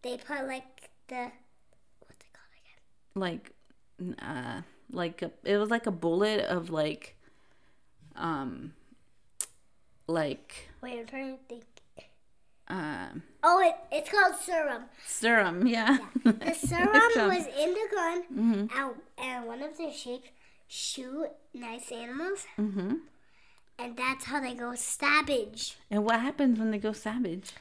They 0.03 0.19
put 0.19 0.47
like 0.47 0.91
the 1.09 1.33
what's 1.99 2.21
it 2.21 2.33
called 2.33 2.55
again? 2.63 2.81
Like, 3.17 3.51
uh, 4.23 4.61
like 4.93 5.23
a, 5.23 5.33
it 5.43 5.57
was 5.57 5.69
like 5.71 5.89
a 5.89 5.91
bullet 5.91 6.45
of 6.45 6.71
like, 6.71 7.17
um, 8.15 8.73
like 10.07 10.69
Wait, 10.81 11.01
I'm 11.01 11.07
trying 11.07 11.39
to 11.39 11.43
think. 11.49 11.65
um 12.69 13.23
Oh, 13.43 13.61
it, 13.61 13.75
it's 13.91 14.11
called 14.11 14.37
serum. 14.37 14.85
serum. 15.05 15.67
Yeah. 15.67 15.99
The 16.23 16.55
serum 16.69 17.29
was 17.35 17.47
in 17.47 17.75
the 17.75 17.89
gun, 17.93 18.69
and, 18.73 18.95
and 19.19 19.47
one 19.47 19.63
of 19.63 19.77
the 19.77 19.91
sheep 19.91 20.23
shoot 20.69 21.31
nice 21.53 21.91
animals, 21.91 22.47
Mm-hmm. 22.59 22.95
And 23.79 23.97
that's 23.97 24.25
how 24.25 24.41
they 24.41 24.55
go 24.55 24.75
savage. 24.75 25.77
And 25.91 26.05
what 26.05 26.21
happens 26.21 26.59
when 26.59 26.71
they 26.71 26.79
go 26.79 26.93
savage? 26.93 27.53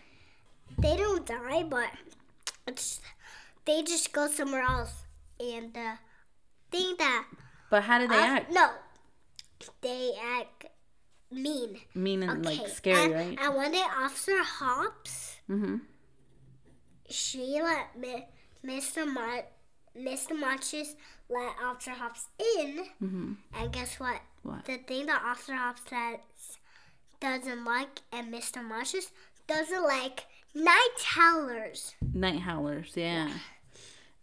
They 0.77 0.95
don't 0.95 1.25
die, 1.25 1.63
but 1.63 1.89
it's 2.67 2.99
they 3.65 3.81
just 3.83 4.11
go 4.13 4.27
somewhere 4.27 4.61
else, 4.63 5.03
and 5.39 5.73
the 5.73 5.93
thing 6.71 6.95
that 6.99 7.25
But 7.69 7.83
how 7.83 7.99
do 7.99 8.07
they 8.07 8.15
Off- 8.15 8.29
act? 8.29 8.51
No, 8.51 8.69
they 9.81 10.11
act 10.21 10.65
mean. 11.31 11.79
Mean 11.93 12.23
and 12.23 12.45
Okay. 12.45 12.59
like 12.59 12.69
scary, 12.69 13.03
and, 13.03 13.13
right? 13.13 13.37
And 13.39 13.55
one 13.55 13.71
day, 13.71 13.83
Officer 13.97 14.41
Hopps, 14.43 15.37
Mm-hmm. 15.49 15.77
she 17.09 17.61
let 17.61 17.97
Mi- 17.97 18.27
Mr. 18.63 19.05
Mott, 19.11 19.45
Mr. 19.97 20.37
Marches 20.37 20.95
let 21.29 21.55
Officer 21.63 21.91
Hopps 21.91 22.27
in, 22.57 22.85
Mm-hmm. 23.01 23.33
and 23.53 23.71
guess 23.73 23.99
what? 23.99 24.21
What? 24.45 24.65
The 24.65 24.77
thing 24.77 25.07
that 25.07 25.21
Officer 25.25 25.55
Hopps 25.55 25.81
says 25.89 26.19
doesn't 27.19 27.65
like, 27.65 28.01
and 28.11 28.31
Mr. 28.33 28.63
Marches 28.63 29.11
doesn't 29.47 29.83
like, 29.83 30.25
night 30.53 30.95
howlers. 31.03 31.95
Night 32.13 32.39
howlers, 32.39 32.91
yeah. 32.95 33.29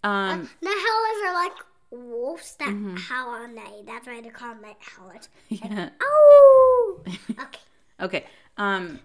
Um, 0.05 0.49
Night 0.63 0.87
howlers 0.87 1.23
are 1.27 1.35
like 1.35 1.53
wolves 1.91 2.57
that 2.59 2.69
Mm-hmm. 2.69 2.97
howl 2.97 3.29
all 3.35 3.49
night. 3.49 3.85
That's 3.87 4.07
why 4.07 4.21
they're 4.21 4.31
called 4.33 4.63
night 4.63 4.77
howlers. 4.81 5.29
yeah. 5.49 5.91
Oh, 6.01 7.01
okay. 7.31 7.61
Okay. 8.01 8.25
Um, 8.57 9.01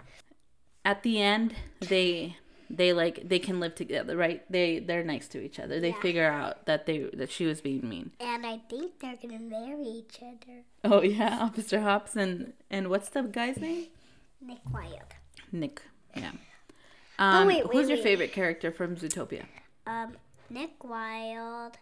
at 0.86 1.04
the 1.04 1.20
end, 1.22 1.54
they 1.82 2.38
they 2.70 2.94
like 2.94 3.28
they 3.28 3.40
can 3.40 3.60
live 3.60 3.76
together, 3.76 4.16
right? 4.18 4.44
They 4.52 4.80
they're 4.80 5.04
nice 5.04 5.28
to 5.30 5.40
each 5.44 5.60
other. 5.60 5.80
They 5.80 5.90
Yeah. 5.90 6.02
figure 6.02 6.30
out 6.30 6.66
that 6.66 6.86
they 6.86 7.10
that 7.14 7.32
she 7.32 7.46
was 7.46 7.62
being 7.62 7.88
mean. 7.88 8.12
And 8.20 8.46
I 8.46 8.58
think 8.70 9.00
they're 9.00 9.18
gonna 9.22 9.40
marry 9.40 9.84
each 9.84 10.18
other. 10.22 10.64
Oh 10.84 11.02
yeah, 11.02 11.38
Officer 11.42 11.82
Hopps 11.82 12.16
and 12.16 12.54
and 12.70 12.90
what's 12.90 13.10
the 13.10 13.24
guy's 13.24 13.58
name? 13.58 13.88
Nick 14.42 14.60
Wilde. 14.72 15.14
Nick. 15.52 15.82
Yeah. 16.16 16.32
Um, 17.20 17.48
wait, 17.48 17.64
wait, 17.68 17.74
who's 17.74 17.90
your 17.90 17.98
wait. 17.98 18.04
favorite 18.04 18.32
character 18.34 18.72
from 18.72 18.96
Zootopia? 18.96 19.46
Um, 19.88 20.18
Nick 20.50 20.84
Wilde. 20.84 21.78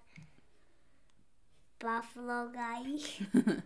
Buffalo 1.80 2.50
guy. 2.54 2.84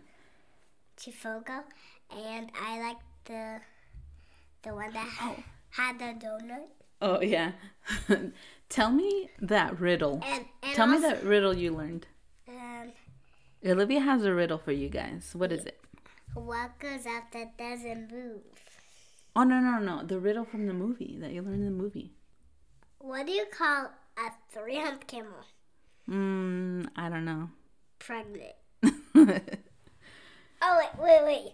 Chifogo. 0.98 1.62
And 2.10 2.50
I 2.60 2.80
like 2.80 2.96
the 3.24 3.60
the 4.62 4.74
one 4.74 4.92
that 4.92 5.06
had, 5.08 5.42
had 5.70 5.98
the 5.98 6.26
donut. 6.26 6.66
Oh 7.00 7.20
yeah. 7.20 7.52
Tell 8.68 8.90
me 8.90 9.30
that 9.40 9.80
riddle. 9.80 10.22
And, 10.24 10.44
and 10.62 10.74
Tell 10.74 10.86
me 10.86 10.98
that 10.98 11.24
riddle 11.24 11.54
you 11.54 11.72
learned. 11.74 12.06
Um, 12.48 12.92
Olivia 13.64 14.00
has 14.00 14.24
a 14.24 14.32
riddle 14.32 14.58
for 14.58 14.72
you 14.72 14.88
guys. 14.88 15.30
What 15.34 15.52
is 15.52 15.64
it? 15.64 15.80
what 16.34 16.78
goes 16.78 17.06
up 17.06 17.32
that 17.32 17.58
doesn't 17.58 18.12
move? 18.12 18.42
Oh 19.34 19.42
no 19.42 19.58
no 19.58 19.78
no! 19.78 20.04
The 20.04 20.18
riddle 20.18 20.44
from 20.44 20.66
the 20.66 20.72
movie 20.72 21.16
that 21.20 21.32
you 21.32 21.42
learned 21.42 21.60
in 21.60 21.64
the 21.64 21.70
movie. 21.70 22.12
What 22.98 23.26
do 23.26 23.32
you 23.32 23.46
call 23.46 23.90
a 24.16 24.30
three-hump 24.52 25.06
camel? 25.06 25.44
Mm, 26.08 26.88
I 26.96 27.08
don't 27.08 27.24
know. 27.24 27.50
Pregnant. 27.98 28.54
Oh 30.62 30.78
wait, 30.78 30.90
wait, 30.98 31.24
wait. 31.24 31.52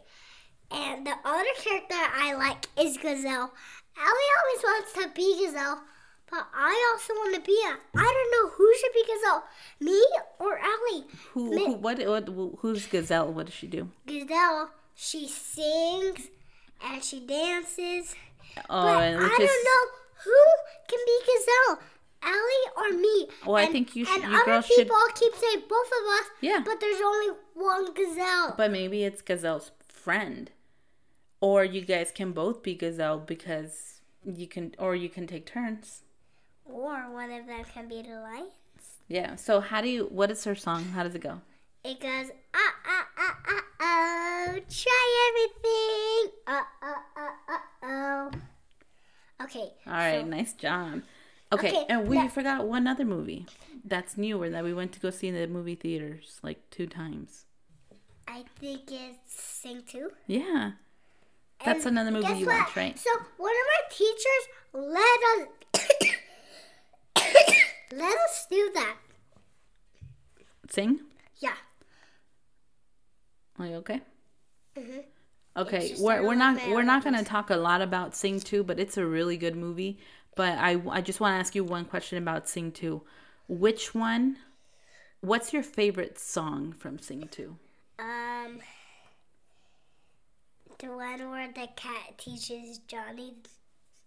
And 0.70 1.06
the 1.06 1.14
other 1.24 1.44
character 1.58 1.94
I 1.94 2.34
like 2.34 2.66
is 2.76 2.96
Gazelle. 2.96 3.52
Ellie 3.98 4.30
always 4.38 4.62
wants 4.64 4.92
to 4.94 5.08
be 5.14 5.44
Gazelle, 5.44 5.82
but 6.30 6.46
I 6.54 6.92
also 6.92 7.12
want 7.14 7.34
to 7.34 7.40
be 7.40 7.58
a. 7.66 7.76
I 7.98 8.04
don't 8.04 8.32
know 8.34 8.50
who 8.56 8.74
should 8.78 8.92
be 8.92 9.04
Gazelle, 9.06 9.44
me 9.80 10.04
or 10.38 10.58
Ellie. 10.58 11.04
who, 11.32 11.50
Me- 11.50 11.64
who 11.66 11.72
what, 11.74 11.98
what 12.06 12.28
who's 12.60 12.86
Gazelle? 12.86 13.32
What 13.32 13.46
does 13.46 13.54
she 13.54 13.66
do? 13.66 13.88
Gazelle, 14.06 14.70
she 14.94 15.26
sings 15.28 16.28
and 16.84 17.02
she 17.02 17.20
dances, 17.20 18.14
Oh, 18.68 18.84
but 18.84 19.02
and 19.02 19.16
I 19.18 19.28
which 19.28 19.38
don't 19.38 19.64
know 19.64 19.92
who 20.24 20.44
can 20.88 20.98
be 21.06 21.18
Gazelle. 21.26 21.80
Ellie 22.22 22.72
or 22.76 22.98
me? 22.98 23.28
Well, 23.46 23.56
I 23.56 23.66
think 23.66 23.94
you 23.94 24.04
should- 24.04 24.20
And 24.22 24.32
you 24.32 24.36
other 24.36 24.44
girls 24.46 24.66
should- 24.66 24.76
people 24.78 24.96
keep 25.14 25.34
saying 25.34 25.62
both 25.68 25.86
of 25.86 26.06
us. 26.18 26.24
Yeah. 26.40 26.60
But 26.64 26.80
there's 26.80 27.00
only 27.00 27.36
one 27.54 27.92
Gazelle. 27.94 28.54
but 28.56 28.70
maybe 28.72 29.04
it's 29.04 29.22
Gazelle's 29.22 29.70
friend, 29.88 30.50
or 31.46 31.64
you 31.64 31.82
guys 31.82 32.10
can 32.10 32.32
both 32.32 32.58
be 32.62 32.74
Gazelle 32.74 33.18
because 33.34 34.00
you 34.24 34.46
can, 34.54 34.74
or 34.78 34.94
you 34.96 35.08
can 35.08 35.26
take 35.26 35.46
turns. 35.46 36.02
or 36.64 36.96
one 37.12 37.30
of 37.30 37.46
them 37.46 37.62
can 37.72 37.86
be 37.88 38.02
the 38.02 38.16
lion. 38.26 38.48
Yeah. 39.08 39.36
So 39.36 39.60
how 39.60 39.80
do 39.80 39.88
you? 39.88 40.02
What 40.18 40.30
is 40.30 40.42
her 40.44 40.56
song? 40.56 40.82
How 40.94 41.02
does 41.04 41.14
it 41.14 41.22
go? 41.30 41.40
It 41.84 42.00
goes, 42.00 42.28
ah, 42.52 42.74
ah, 42.94 43.06
ah, 43.24 43.36
ah, 43.48 43.62
oh, 43.80 44.58
try 44.82 45.04
everything. 45.28 46.32
Uh, 46.48 46.66
uh, 46.82 47.02
uh, 47.22 47.54
uh, 47.54 47.58
oh. 47.84 48.30
Okay. 49.44 49.68
All 49.86 49.92
right, 49.92 50.22
so 50.22 50.26
nice 50.26 50.52
job. 50.54 51.02
Okay, 51.52 51.68
Okay, 51.68 51.84
and 51.88 52.08
we 52.08 52.16
now- 52.16 52.26
forgot 52.28 52.66
one 52.66 52.88
other 52.88 53.04
movie 53.04 53.46
that's 53.84 54.16
newer 54.16 54.50
that 54.50 54.64
we 54.64 54.74
went 54.74 54.90
to 54.94 55.00
go 55.00 55.10
see 55.10 55.28
in 55.28 55.34
the 55.36 55.46
movie 55.46 55.76
theaters 55.76 56.40
like 56.42 56.58
two 56.70 56.88
times. 56.88 57.44
I 58.26 58.42
think 58.60 58.80
it's 58.90 59.32
Sing 59.62 59.82
2. 59.86 60.10
Yeah, 60.26 60.72
that's 61.64 61.86
And 61.86 61.98
another 61.98 62.10
movie 62.10 62.40
you 62.40 62.46
watched, 62.46 62.76
right? 62.76 62.98
So 62.98 63.10
one 63.36 63.52
of 63.52 63.66
my 63.66 63.82
teachers 63.90 64.48
let 64.72 65.20
us 65.32 65.46
let 67.92 68.16
us 68.18 68.46
do 68.50 68.70
that. 68.74 68.96
Sing. 70.68 71.00
Yeah. 71.38 71.54
Are 73.58 73.66
you 73.66 73.74
okay? 73.76 74.00
Mhm. 74.76 75.04
Okay, 75.56 75.94
we're, 75.98 76.22
we're 76.22 76.34
not 76.34 76.56
we're 76.68 76.82
not 76.82 77.02
gonna 77.02 77.24
talk 77.24 77.48
a 77.48 77.56
lot 77.56 77.80
about 77.80 78.14
Sing 78.14 78.40
Two, 78.40 78.62
but 78.62 78.78
it's 78.78 78.98
a 78.98 79.06
really 79.06 79.38
good 79.38 79.56
movie. 79.56 79.98
But 80.34 80.58
I 80.58 80.82
I 80.90 81.00
just 81.00 81.18
want 81.18 81.32
to 81.32 81.38
ask 81.38 81.54
you 81.54 81.64
one 81.64 81.86
question 81.86 82.18
about 82.18 82.48
Sing 82.48 82.70
Two. 82.72 83.02
Which 83.48 83.94
one 83.94 84.36
What's 85.26 85.52
your 85.52 85.62
favorite 85.62 86.18
song 86.18 86.72
from 86.72 86.98
Sing 86.98 87.28
2? 87.30 87.56
Um, 87.98 88.60
the 90.78 90.88
one 90.88 91.30
where 91.30 91.48
the 91.48 91.68
cat 91.76 92.18
teaches 92.18 92.78
Johnny. 92.86 93.34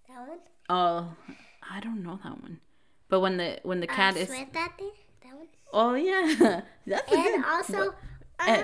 That 0.07 0.27
one. 0.27 0.39
Oh, 0.69 1.13
I 1.69 1.79
don't 1.79 2.03
know 2.03 2.19
that 2.23 2.41
one. 2.41 2.59
But 3.09 3.21
when 3.21 3.37
the 3.37 3.59
when 3.63 3.79
the 3.79 3.87
cat 3.87 4.15
uh, 4.15 4.19
is 4.19 4.27
Sweat 4.29 4.53
that 4.53 4.77
thing. 4.77 4.91
That 5.23 5.35
one. 5.35 5.47
Oh 5.73 5.93
yeah. 5.95 6.61
That's 6.87 7.11
a 7.11 7.15
And 7.15 7.43
good. 7.43 7.45
also, 7.45 7.89
uh, 8.39 8.45
eh. 8.47 8.63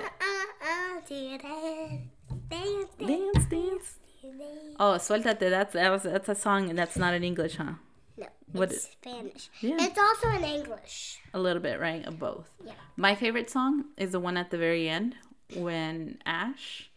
uh, 0.62 1.00
dance, 1.08 1.42
dance, 1.42 2.00
dance, 2.48 2.88
Dance, 2.98 3.46
dance. 3.46 3.46
dance. 3.48 3.98
Oh, 4.80 4.96
suéltate. 4.98 5.38
That's 5.50 5.72
that 5.74 5.90
was 5.90 6.02
that's 6.02 6.28
a 6.28 6.34
song 6.34 6.68
and 6.70 6.78
that's 6.78 6.96
not 6.96 7.14
in 7.14 7.22
English, 7.24 7.56
huh? 7.56 7.74
No, 8.18 8.26
What 8.52 8.70
it's 8.72 8.84
is- 8.84 8.90
Spanish. 8.92 9.50
Yeah. 9.60 9.76
It's 9.80 9.98
also 9.98 10.28
in 10.38 10.44
English. 10.44 11.18
A 11.34 11.38
little 11.38 11.62
bit, 11.62 11.78
right? 11.80 12.04
Of 12.06 12.18
both. 12.18 12.48
Yeah. 12.64 12.72
My 12.96 13.14
favorite 13.14 13.50
song 13.50 13.86
is 13.96 14.12
the 14.12 14.20
one 14.20 14.36
at 14.36 14.50
the 14.50 14.58
very 14.58 14.88
end 14.88 15.14
when 15.54 16.18
Ash 16.26 16.90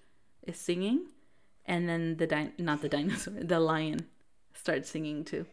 is 0.50 0.58
singing, 0.58 1.08
and 1.66 1.88
then 1.88 2.18
the 2.18 2.28
di- 2.28 2.52
not 2.58 2.82
the 2.82 2.90
dinosaur, 2.90 3.34
the 3.42 3.60
lion 3.60 4.08
starts 4.54 4.90
singing 4.90 5.24
too. 5.24 5.46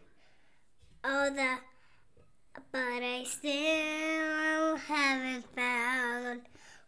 Oh, 1.04 1.30
the. 1.30 1.58
But 2.72 3.02
I 3.02 3.24
still 3.24 4.76
haven't 4.76 5.44
found 5.54 6.40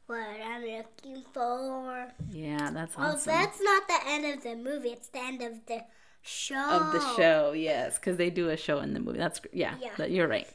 what 0.06 0.16
I'm 0.42 0.62
looking 0.62 1.22
for. 1.34 2.08
Yeah, 2.30 2.70
that's 2.72 2.94
oh, 2.96 3.02
awesome. 3.02 3.30
Oh, 3.30 3.32
that's 3.32 3.60
not 3.60 3.86
the 3.86 3.98
end 4.06 4.24
of 4.24 4.42
the 4.42 4.56
movie. 4.56 4.88
It's 4.88 5.08
the 5.08 5.18
end 5.20 5.42
of 5.42 5.66
the 5.66 5.82
show. 6.22 6.56
of 6.70 6.92
the 6.92 7.16
show, 7.16 7.52
yes, 7.52 7.98
because 7.98 8.16
they 8.16 8.30
do 8.30 8.48
a 8.48 8.56
show 8.56 8.80
in 8.80 8.94
the 8.94 9.00
movie. 9.00 9.18
That's 9.18 9.40
yeah, 9.52 9.74
Yeah. 9.80 9.90
that- 9.98 10.10
you're 10.10 10.28
right. 10.28 10.48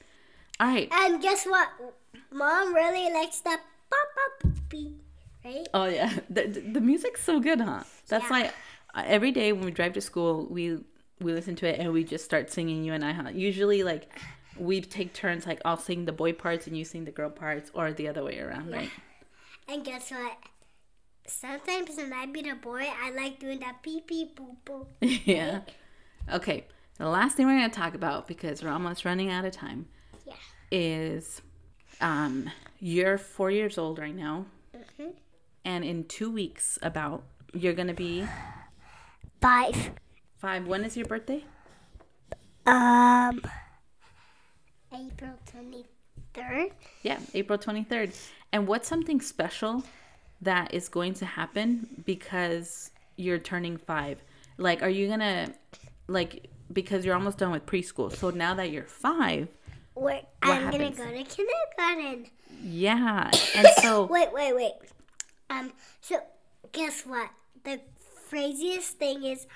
All 0.60 0.68
right. 0.68 0.90
And 0.92 1.22
guess 1.22 1.46
what? 1.46 1.70
Mom 2.32 2.74
really 2.74 3.12
likes 3.14 3.40
the 3.42 3.58
pop 3.90 4.08
pop 4.42 4.52
beat, 4.70 5.00
right? 5.46 5.68
Oh 5.74 5.86
yeah, 5.86 6.14
the 6.30 6.48
the 6.48 6.82
music's 6.82 7.24
so 7.24 7.40
good, 7.40 7.60
huh? 7.62 7.84
That's 8.08 8.24
Yeah. 8.26 8.52
why 8.96 9.04
every 9.06 9.32
day 9.32 9.52
when 9.54 9.66
we 9.66 9.72
drive 9.72 9.94
to 9.94 10.02
school, 10.02 10.48
we 10.50 10.80
we 11.20 11.34
listen 11.34 11.56
to 11.58 11.68
it 11.68 11.80
and 11.80 11.92
we 11.94 12.04
just 12.04 12.26
start 12.26 12.52
singing. 12.52 12.84
You 12.84 12.94
and 12.94 13.04
I, 13.06 13.12
huh? 13.14 13.30
Usually, 13.34 13.84
like 13.84 14.10
we 14.58 14.82
take 14.82 15.14
turns. 15.14 15.46
Like 15.48 15.62
I'll 15.66 15.78
sing 15.78 16.06
the 16.06 16.12
boy 16.12 16.34
parts 16.34 16.68
and 16.68 16.78
you 16.78 16.86
sing 16.86 17.06
the 17.06 17.12
girl 17.12 17.30
parts, 17.30 17.72
or 17.74 17.92
the 17.94 18.08
other 18.08 18.24
way 18.24 18.40
around, 18.40 18.72
right? 18.72 18.90
And 19.68 19.84
guess 19.84 20.12
what? 20.12 20.38
Sometimes 21.26 21.96
when 21.96 22.12
I 22.12 22.26
be 22.26 22.42
the 22.42 22.56
boy, 22.56 22.86
I 23.02 23.12
like 23.12 23.40
doing 23.40 23.60
that 23.62 23.82
pee 23.82 24.02
pee 24.02 24.32
boo 24.36 24.58
boo. 24.66 24.88
yeah. 25.02 25.62
Okay. 26.32 26.66
The 26.98 27.08
last 27.08 27.36
thing 27.38 27.48
we're 27.48 27.54
gonna 27.58 27.70
talk 27.70 27.96
about 27.96 28.28
because 28.28 28.62
we're 28.62 28.70
almost 28.72 29.06
running 29.06 29.30
out 29.32 29.46
of 29.46 29.52
time 29.54 29.88
Yeah. 30.26 30.34
is 30.72 31.42
um 32.02 32.50
you're 32.80 33.18
four 33.18 33.50
years 33.52 33.78
old 33.78 34.00
right 34.00 34.16
now, 34.16 34.46
Mm-hmm. 34.76 35.12
And 35.66 35.84
in 35.84 36.06
two 36.06 36.32
weeks 36.32 36.78
about 36.82 37.24
you're 37.54 37.74
gonna 37.74 37.94
be 37.94 38.26
Five. 39.42 39.92
five. 40.38 40.66
When 40.68 40.84
is 40.84 40.96
your 40.98 41.06
birthday? 41.06 41.44
Um. 42.66 43.42
April 44.94 45.34
twenty 45.46 45.86
third. 46.34 46.70
Yeah, 47.04 47.20
April 47.34 47.58
23rd. 47.60 48.16
And 48.54 48.68
what's 48.68 48.88
something 48.88 49.20
special 49.22 49.84
that 50.42 50.74
is 50.74 50.88
going 50.90 51.14
to 51.16 51.26
happen 51.26 51.88
because 52.06 52.92
you're 53.18 53.38
turning 53.40 53.78
five? 53.78 54.20
Like, 54.58 54.82
are 54.82 54.90
you 54.90 55.08
gonna, 55.08 55.50
like, 56.08 56.48
because 56.72 57.06
you're 57.06 57.16
almost 57.16 57.38
done 57.40 57.52
with 57.52 57.66
preschool. 57.66 58.16
So 58.16 58.30
now 58.30 58.54
that 58.56 58.72
you're 58.72 58.84
five, 58.86 59.48
Wait, 59.96 60.24
I'm 60.42 60.64
happens? 60.64 60.98
gonna 60.98 61.12
go 61.12 61.18
to 61.18 61.24
kindergarten. 61.24 62.32
yeah. 62.64 63.30
And 63.56 63.68
so, 63.82 64.06
Wait, 64.12 64.30
wait, 64.34 64.56
wait. 64.56 64.72
Um. 65.60 65.72
So, 66.02 66.20
guess 66.72 67.04
what? 67.06 67.30
The 67.64 67.80
craziest 68.30 68.98
thing 68.98 69.24
is, 69.24 69.48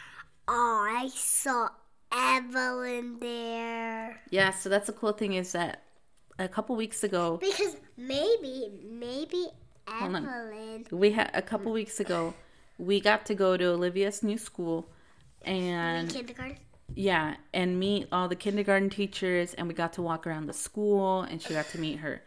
oh, 0.48 0.88
I 0.90 1.10
saw 1.14 1.70
Evelyn 2.12 3.20
there. 3.20 4.22
yeah, 4.30 4.52
so 4.52 4.70
that's 4.70 4.88
the 4.88 4.94
cool 4.94 5.12
thing 5.12 5.34
is 5.34 5.52
that 5.52 5.84
a 6.40 6.48
couple 6.48 6.76
weeks 6.76 7.04
ago, 7.04 7.38
Because 7.38 7.76
maybe, 7.98 8.70
maybe. 8.88 9.48
Evelyn. 10.02 10.86
we 10.92 11.12
had 11.12 11.32
a 11.34 11.42
couple 11.42 11.72
weeks 11.72 12.00
ago, 12.00 12.34
we 12.78 13.00
got 13.00 13.26
to 13.26 13.34
go 13.34 13.56
to 13.56 13.66
Olivia's 13.70 14.22
new 14.22 14.38
school 14.38 14.90
and 15.44 16.10
kindergarten. 16.10 16.58
Yeah, 16.94 17.36
and 17.54 17.80
meet 17.80 18.08
all 18.12 18.28
the 18.28 18.36
kindergarten 18.36 18.90
teachers, 18.90 19.54
and 19.54 19.68
we 19.68 19.74
got 19.74 19.94
to 19.94 20.02
walk 20.02 20.28
around 20.28 20.48
the 20.48 20.54
school, 20.54 21.22
and 21.22 21.42
she 21.42 21.54
got 21.54 21.68
to 21.70 21.80
meet 21.80 22.00
her 22.00 22.10
her 22.10 22.22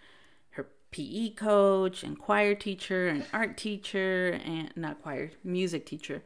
PE 0.91 1.31
coach 1.31 2.03
and 2.03 2.19
choir 2.19 2.55
teacher 2.55 3.09
and 3.09 3.25
art 3.33 3.57
teacher 3.57 4.41
and 4.45 4.73
not 4.77 5.03
choir 5.03 5.31
music 5.45 5.87
teacher, 5.87 6.23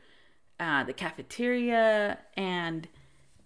uh, 0.58 0.84
the 0.84 0.92
cafeteria 0.92 2.18
and 2.36 2.88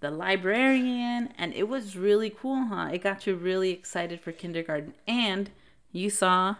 the 0.00 0.10
librarian, 0.10 1.30
and 1.36 1.52
it 1.54 1.68
was 1.68 1.96
really 1.96 2.30
cool, 2.30 2.66
huh? 2.66 2.90
It 2.92 3.02
got 3.02 3.26
you 3.26 3.34
really 3.34 3.70
excited 3.70 4.20
for 4.20 4.30
kindergarten, 4.30 4.94
and 5.08 5.50
you 5.90 6.08
saw 6.08 6.54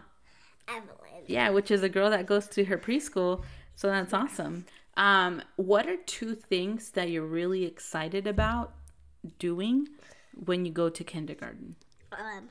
Evelyn. 0.69 1.23
yeah, 1.27 1.51
which 1.51 1.71
is 1.71 1.83
a 1.83 1.89
girl 1.89 2.11
that 2.11 2.27
goes 2.27 2.49
to 2.49 2.65
her 2.65 2.77
preschool. 2.77 3.45
So 3.77 3.89
that's 3.89 4.13
awesome. 4.13 4.67
Um, 4.97 5.43
what 5.55 5.87
are 5.87 5.97
two 5.97 6.35
things 6.35 6.91
that 6.91 7.11
you're 7.11 7.25
really 7.25 7.65
excited 7.65 8.27
about 8.27 8.73
doing 9.39 9.87
when 10.33 10.65
you 10.65 10.73
go 10.73 10.89
to 10.89 11.05
kindergarten? 11.05 11.77
Um. 12.11 12.49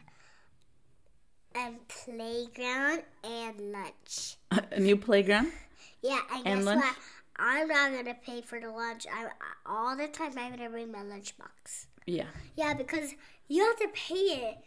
And 1.58 1.76
playground 1.88 3.02
and 3.24 3.72
lunch. 3.72 4.36
a 4.72 4.80
new 4.80 4.96
playground? 4.98 5.52
Yeah, 6.04 6.20
and, 6.34 6.46
And 6.48 6.56
guess 6.60 6.66
lunch? 6.66 6.84
what? 6.84 6.96
I'm 7.40 7.68
not 7.68 7.92
gonna 7.92 8.16
pay 8.26 8.42
for 8.42 8.60
the 8.60 8.70
lunch. 8.70 9.06
I 9.12 9.28
all 9.66 9.96
the 9.98 10.08
time 10.08 10.34
I'm 10.38 10.52
gonna 10.56 10.70
bring 10.70 10.92
my 10.92 11.00
lunchbox. 11.00 11.88
Yeah. 12.06 12.26
Yeah, 12.56 12.74
because 12.74 13.14
you 13.48 13.64
have 13.66 13.78
to 13.78 13.88
pay 13.94 14.16
it, 14.16 14.58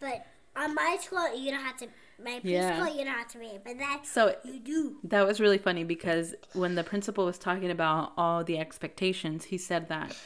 but 0.00 0.26
on 0.56 0.74
my 0.74 0.96
school 1.00 1.34
you 1.36 1.50
don't 1.50 1.62
have 1.62 1.76
to. 1.78 1.88
My 2.22 2.40
preschool 2.40 2.44
Yeah. 2.44 2.88
you 2.88 3.04
don't 3.04 3.08
have 3.08 3.28
to 3.32 3.38
pay 3.38 3.46
it, 3.56 3.62
but 3.64 3.78
that 3.78 4.06
So 4.06 4.34
you 4.44 4.58
do. 4.60 4.96
that 5.04 5.26
was 5.26 5.40
really 5.40 5.58
funny 5.58 5.84
because 5.84 6.34
when 6.54 6.74
the 6.74 6.84
principal 6.84 7.26
was 7.26 7.36
talking 7.38 7.70
about 7.70 8.12
all 8.16 8.42
the 8.44 8.58
expectations, 8.58 9.44
he 9.44 9.58
said 9.58 9.88
that 9.88 10.16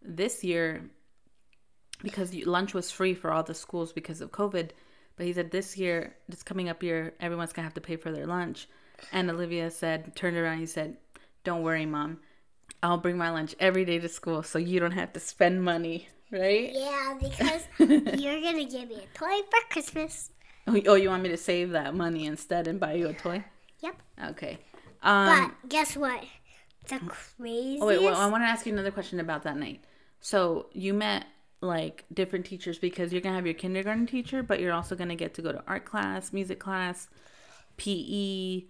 this 0.00 0.42
year, 0.42 0.88
because 2.02 2.32
lunch 2.34 2.72
was 2.72 2.90
free 2.90 3.12
for 3.14 3.30
all 3.30 3.42
the 3.42 3.54
schools 3.54 3.92
because 3.92 4.22
of 4.22 4.30
COVID, 4.32 4.70
but 5.16 5.26
he 5.26 5.32
said 5.32 5.50
this 5.50 5.76
year, 5.76 6.16
this 6.28 6.42
coming 6.42 6.68
up 6.68 6.82
year, 6.82 7.14
everyone's 7.20 7.52
gonna 7.52 7.66
have 7.66 7.74
to 7.74 7.80
pay 7.80 7.96
for 7.96 8.10
their 8.10 8.26
lunch. 8.26 8.68
And 9.12 9.30
Olivia 9.30 9.70
said, 9.70 10.14
turned 10.16 10.36
around, 10.36 10.58
he 10.58 10.66
said, 10.66 10.96
"Don't 11.42 11.62
worry, 11.62 11.86
mom, 11.86 12.20
I'll 12.82 12.98
bring 12.98 13.16
my 13.16 13.30
lunch 13.30 13.54
every 13.58 13.84
day 13.84 13.98
to 13.98 14.08
school, 14.08 14.42
so 14.42 14.58
you 14.58 14.80
don't 14.80 14.92
have 14.92 15.12
to 15.14 15.20
spend 15.20 15.62
money." 15.64 16.08
Right? 16.30 16.70
Yeah, 16.72 17.18
because 17.20 17.62
you're 17.78 18.40
gonna 18.40 18.64
give 18.64 18.88
me 18.88 18.96
a 18.96 19.18
toy 19.18 19.40
for 19.50 19.68
Christmas. 19.70 20.30
Oh, 20.66 20.80
oh, 20.86 20.94
you 20.94 21.10
want 21.10 21.22
me 21.22 21.28
to 21.28 21.36
save 21.36 21.70
that 21.70 21.94
money 21.94 22.24
instead 22.26 22.66
and 22.66 22.80
buy 22.80 22.94
you 22.94 23.08
a 23.08 23.12
toy? 23.12 23.44
Yep. 23.80 23.96
Okay. 24.30 24.58
Um, 25.02 25.52
But 25.62 25.68
guess 25.68 25.96
what? 25.96 26.24
The 26.88 26.98
craziest. 27.06 27.82
Oh, 27.82 27.86
wait, 27.86 28.02
well, 28.02 28.16
I 28.16 28.26
want 28.26 28.42
to 28.42 28.48
ask 28.48 28.66
you 28.66 28.72
another 28.72 28.90
question 28.90 29.20
about 29.20 29.42
that 29.42 29.56
night. 29.56 29.84
So 30.20 30.66
you 30.72 30.94
met 30.94 31.26
like 31.64 32.04
different 32.12 32.44
teachers 32.46 32.78
because 32.78 33.12
you're 33.12 33.22
gonna 33.22 33.34
have 33.36 33.46
your 33.46 33.54
kindergarten 33.54 34.06
teacher, 34.06 34.42
but 34.42 34.60
you're 34.60 34.72
also 34.72 34.94
gonna 34.94 35.16
get 35.16 35.34
to 35.34 35.42
go 35.42 35.50
to 35.52 35.62
art 35.66 35.84
class, 35.84 36.32
music 36.32 36.58
class, 36.60 37.08
PE, 37.78 38.64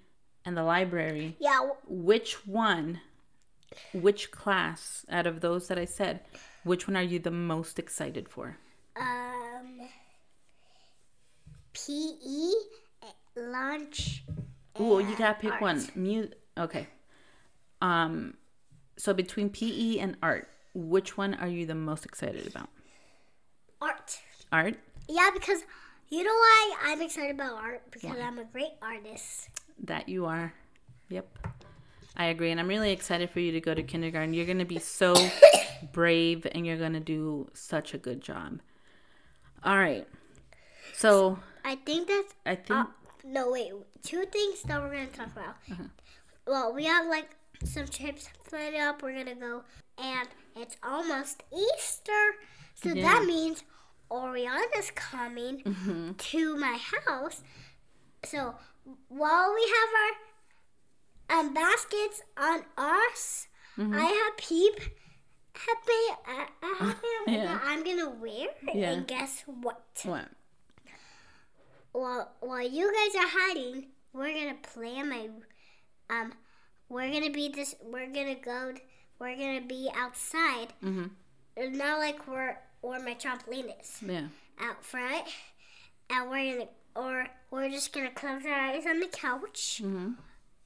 and 0.47 0.57
the 0.57 0.63
library. 0.63 1.37
yeah, 1.41 1.61
Which 1.87 2.47
one, 2.47 3.01
which 3.93 4.31
class 4.31 5.05
out 5.11 5.27
of 5.27 5.41
those 5.41 5.69
that 5.69 5.79
I 5.79 5.85
said, 5.85 6.21
which 6.63 6.87
one 6.87 6.97
are 6.97 7.03
you 7.03 7.19
the 7.19 7.31
most 7.31 7.79
excited 7.79 8.29
for? 8.29 8.57
um, 8.97 9.81
PE, 11.73 12.53
lunch. 13.37 14.25
Ooh, 14.81 15.01
you 15.01 15.17
gotta 15.17 15.35
pick 15.41 15.53
art. 15.53 15.63
one. 15.63 15.89
Mu- 15.95 16.29
okay. 16.59 16.87
Um, 17.83 18.35
so 18.97 19.13
between 19.13 19.51
PE 19.51 19.99
and 19.99 20.17
art, 20.23 20.49
which 20.75 21.17
one 21.17 21.35
are 21.35 21.49
you 21.49 21.67
the 21.67 21.75
most 21.75 22.05
excited 22.05 22.47
about? 22.47 22.69
Art. 23.85 24.19
Art. 24.53 24.77
Yeah, 25.09 25.31
because 25.33 25.63
you 26.09 26.23
know 26.25 26.33
why 26.33 26.75
I'm 26.85 27.03
excited 27.03 27.35
about 27.35 27.55
art? 27.55 27.83
Because 27.91 28.17
I'm 28.19 28.39
a 28.39 28.45
great 28.45 28.73
artist. 28.81 29.49
That 29.83 30.09
you 30.09 30.27
are. 30.27 30.55
Yep. 31.11 31.27
I 32.17 32.27
agree. 32.27 32.51
And 32.51 32.61
I'm 32.61 32.69
really 32.69 32.93
excited 32.93 33.29
for 33.31 33.41
you 33.41 33.53
to 33.53 33.61
go 33.61 33.75
to 33.75 33.83
kindergarten. 33.83 34.33
You're 34.33 34.47
going 34.47 34.59
to 34.61 34.65
be 34.65 34.79
so 34.79 35.15
brave 35.93 36.47
and 36.53 36.65
you're 36.67 36.79
going 36.79 36.93
to 36.93 37.01
do 37.01 37.51
such 37.53 37.93
a 37.93 37.99
good 37.99 38.21
job. 38.21 38.61
All 39.65 39.77
right. 39.79 40.07
So 40.95 41.39
I 41.65 41.75
think 41.77 42.09
that's. 42.09 42.35
I 42.47 42.55
think, 42.55 42.71
Uh, 42.71 42.85
no, 43.25 43.51
wait. 43.51 43.73
Two 44.03 44.25
things 44.27 44.63
that 44.63 44.81
we're 44.81 44.93
going 44.93 45.09
to 45.09 45.17
talk 45.17 45.33
about. 45.33 45.57
Well, 46.47 46.73
we 46.75 46.85
have 46.85 47.07
like 47.07 47.31
some 47.63 47.87
trips 47.87 48.29
planned 48.49 48.77
up. 48.77 49.03
We're 49.03 49.25
to 49.25 49.35
go. 49.35 49.63
And 50.03 50.29
it's 50.57 50.77
almost 50.83 51.43
Easter. 51.53 52.37
So 52.75 52.91
Yeah. 52.91 53.03
that 53.03 53.25
means 53.25 53.63
Oriana's 54.11 54.91
coming 54.95 55.63
Mm-hmm. 55.63 56.13
to 56.13 56.57
my 56.57 56.79
house. 57.07 57.43
So 58.25 58.55
while 59.09 59.55
we 59.55 59.63
have 59.77 61.39
our 61.39 61.39
um, 61.41 61.55
baskets 61.55 62.23
on 62.37 62.63
us, 62.77 63.49
Mm-hmm. 63.79 63.93
I 63.95 64.05
have 64.05 64.37
peep 64.37 64.79
happy. 65.57 66.05
I, 66.29 66.47
I 66.63 66.75
have 66.79 66.97
it 67.27 67.33
Yeah. 67.33 67.45
that 67.45 67.63
I'm 67.65 67.83
gonna 67.83 68.09
wear. 68.11 68.49
Yeah. 68.73 68.93
And 68.93 69.07
guess 69.07 69.43
what? 69.47 69.83
What? 70.05 70.29
While 71.93 72.33
while 72.41 72.69
you 72.69 72.93
guys 72.93 73.15
are 73.23 73.29
hiding, 73.31 73.87
we're 74.13 74.33
gonna 74.33 74.57
play 74.63 75.03
my 75.03 75.29
um. 76.11 76.33
We're 76.95 77.11
gonna 77.13 77.31
be 77.31 77.49
this. 77.49 77.75
We're 77.83 78.07
gonna 78.07 78.37
go. 78.37 78.73
We're 79.19 79.37
gonna 79.37 79.67
be 79.67 79.91
outside. 79.97 80.69
Mm-hmm. 80.83 81.77
Not 81.77 81.99
like 81.99 82.29
where 82.29 82.61
where 82.83 83.01
my 83.03 83.15
trampoline 83.15 83.73
is. 83.81 84.01
Yeah. 84.01 84.29
out 84.61 84.85
front, 84.85 85.27
and 86.09 86.31
we're 86.31 86.53
gonna 86.59 86.69
or 86.95 87.27
we're 87.51 87.69
just 87.69 87.93
gonna 87.93 88.13
close 88.13 88.43
our 88.47 88.53
eyes 88.71 88.87
on 88.87 89.01
the 89.01 89.09
couch, 89.09 89.81
Mm-hmm. 89.83 90.13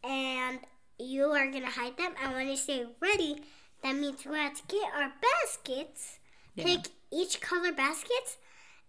and 0.07 0.59
you 0.99 1.25
are 1.31 1.51
gonna 1.51 1.71
hide 1.71 1.97
them. 1.97 2.13
And 2.23 2.35
when 2.35 2.47
you 2.49 2.57
say 2.59 2.85
ready, 3.01 3.37
that 3.83 3.97
means 3.97 4.27
we 4.27 4.37
have 4.37 4.53
to 4.55 4.63
get 4.69 4.93
our 4.95 5.11
baskets, 5.23 6.19
Yeah. 6.57 6.65
pick 6.65 6.89
each 7.11 7.41
color 7.41 7.73
baskets, 7.73 8.37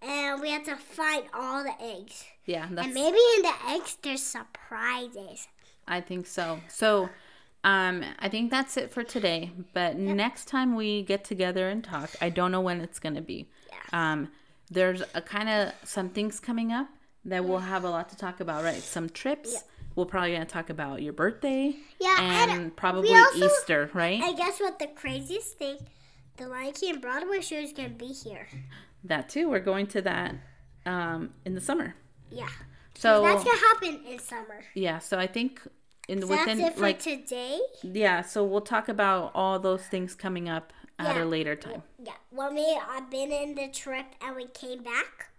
and 0.02 0.42
we 0.42 0.50
have 0.50 0.66
to 0.66 0.76
find 0.76 1.24
all 1.34 1.64
the 1.64 1.76
eggs. 1.82 2.26
Yeah. 2.46 2.68
That's. 2.70 2.86
And 2.88 2.94
maybe 2.94 3.18
in 3.38 3.44
the 3.44 3.56
eggs 3.70 3.98
there's 4.04 4.24
surprises. 4.24 5.48
I 5.88 6.02
think 6.02 6.28
so. 6.28 6.60
So, 6.68 7.10
um, 7.64 8.04
I 8.20 8.30
think 8.30 8.52
that's 8.52 8.78
it 8.78 8.92
for 8.92 9.04
today. 9.04 9.52
But 9.74 9.98
next 9.98 10.46
time 10.48 10.76
we 10.76 11.04
get 11.04 11.24
together 11.24 11.70
and 11.70 11.84
talk, 11.84 12.12
I 12.22 12.30
don't 12.30 12.52
know 12.52 12.62
when 12.62 12.82
it's 12.82 13.00
gonna 13.00 13.22
be. 13.22 13.50
Yeah. 13.70 14.12
Um, 14.14 14.30
there's 14.72 15.02
a 15.14 15.22
kind 15.22 15.50
of 15.50 15.74
some 15.84 16.10
things 16.10 16.40
coming 16.40 16.72
up 16.72 16.88
that 17.26 17.44
we'll 17.44 17.60
have 17.60 17.84
a 17.84 17.90
lot 17.90 18.10
to 18.10 18.16
talk 18.18 18.40
about, 18.40 18.64
right? 18.64 18.82
Some 18.82 19.10
trips. 19.10 19.64
We're 19.96 20.06
probably 20.06 20.34
gonna 20.34 20.46
talk 20.46 20.70
about 20.70 21.02
your 21.02 21.12
birthday. 21.14 21.76
Yeah, 22.00 22.16
And, 22.20 22.52
and 22.52 22.76
probably 22.78 23.14
also- 23.14 23.46
Easter, 23.46 23.90
right? 23.94 24.22
I 24.24 24.34
guess 24.34 24.60
what? 24.60 24.80
The 24.80 24.88
craziest 24.88 25.58
thing, 25.58 25.78
the 26.38 26.48
Lion 26.48 26.72
King 26.74 27.00
Broadway 27.02 27.42
show 27.42 27.58
is 27.58 27.74
gonna 27.74 27.90
be 27.90 28.08
here. 28.14 28.48
that 29.04 29.28
too. 29.30 29.50
We're 29.50 29.60
going 29.60 29.88
to 29.88 30.02
that 30.04 30.36
um, 30.86 31.34
in 31.46 31.56
the 31.56 31.62
summer. 31.62 31.96
Yeah, 32.32 32.48
So 32.96 33.24
that's 33.24 33.44
gonna 33.44 33.58
happen 33.58 34.06
in 34.06 34.20
summer. 34.20 34.62
yeah. 34.76 35.00
So 35.00 35.18
I 35.18 35.26
think 35.28 35.62
in 36.10 36.22
So 36.22 36.28
within 36.28 36.58
that's 36.58 36.72
it 36.72 36.74
for 36.76 36.82
like 36.82 37.00
today. 37.00 37.60
yeah. 37.84 38.22
So 38.22 38.44
we'll 38.44 38.62
talk 38.62 38.90
about 38.90 39.32
all 39.36 39.60
those 39.60 39.84
things 39.84 40.16
coming 40.16 40.50
up 40.50 40.74
at 40.98 41.16
Yeah. 41.16 41.24
a 41.24 41.26
later 41.26 41.56
time. 41.56 41.84
Yeah, 42.04 42.14
when 42.32 42.56
we 42.56 42.66
I've 42.90 43.10
been 43.10 43.32
in 43.32 43.56
the 43.56 43.68
trip 43.70 44.06
and 44.22 44.36
we 44.36 44.48
came 44.48 44.84
back, 44.84 45.32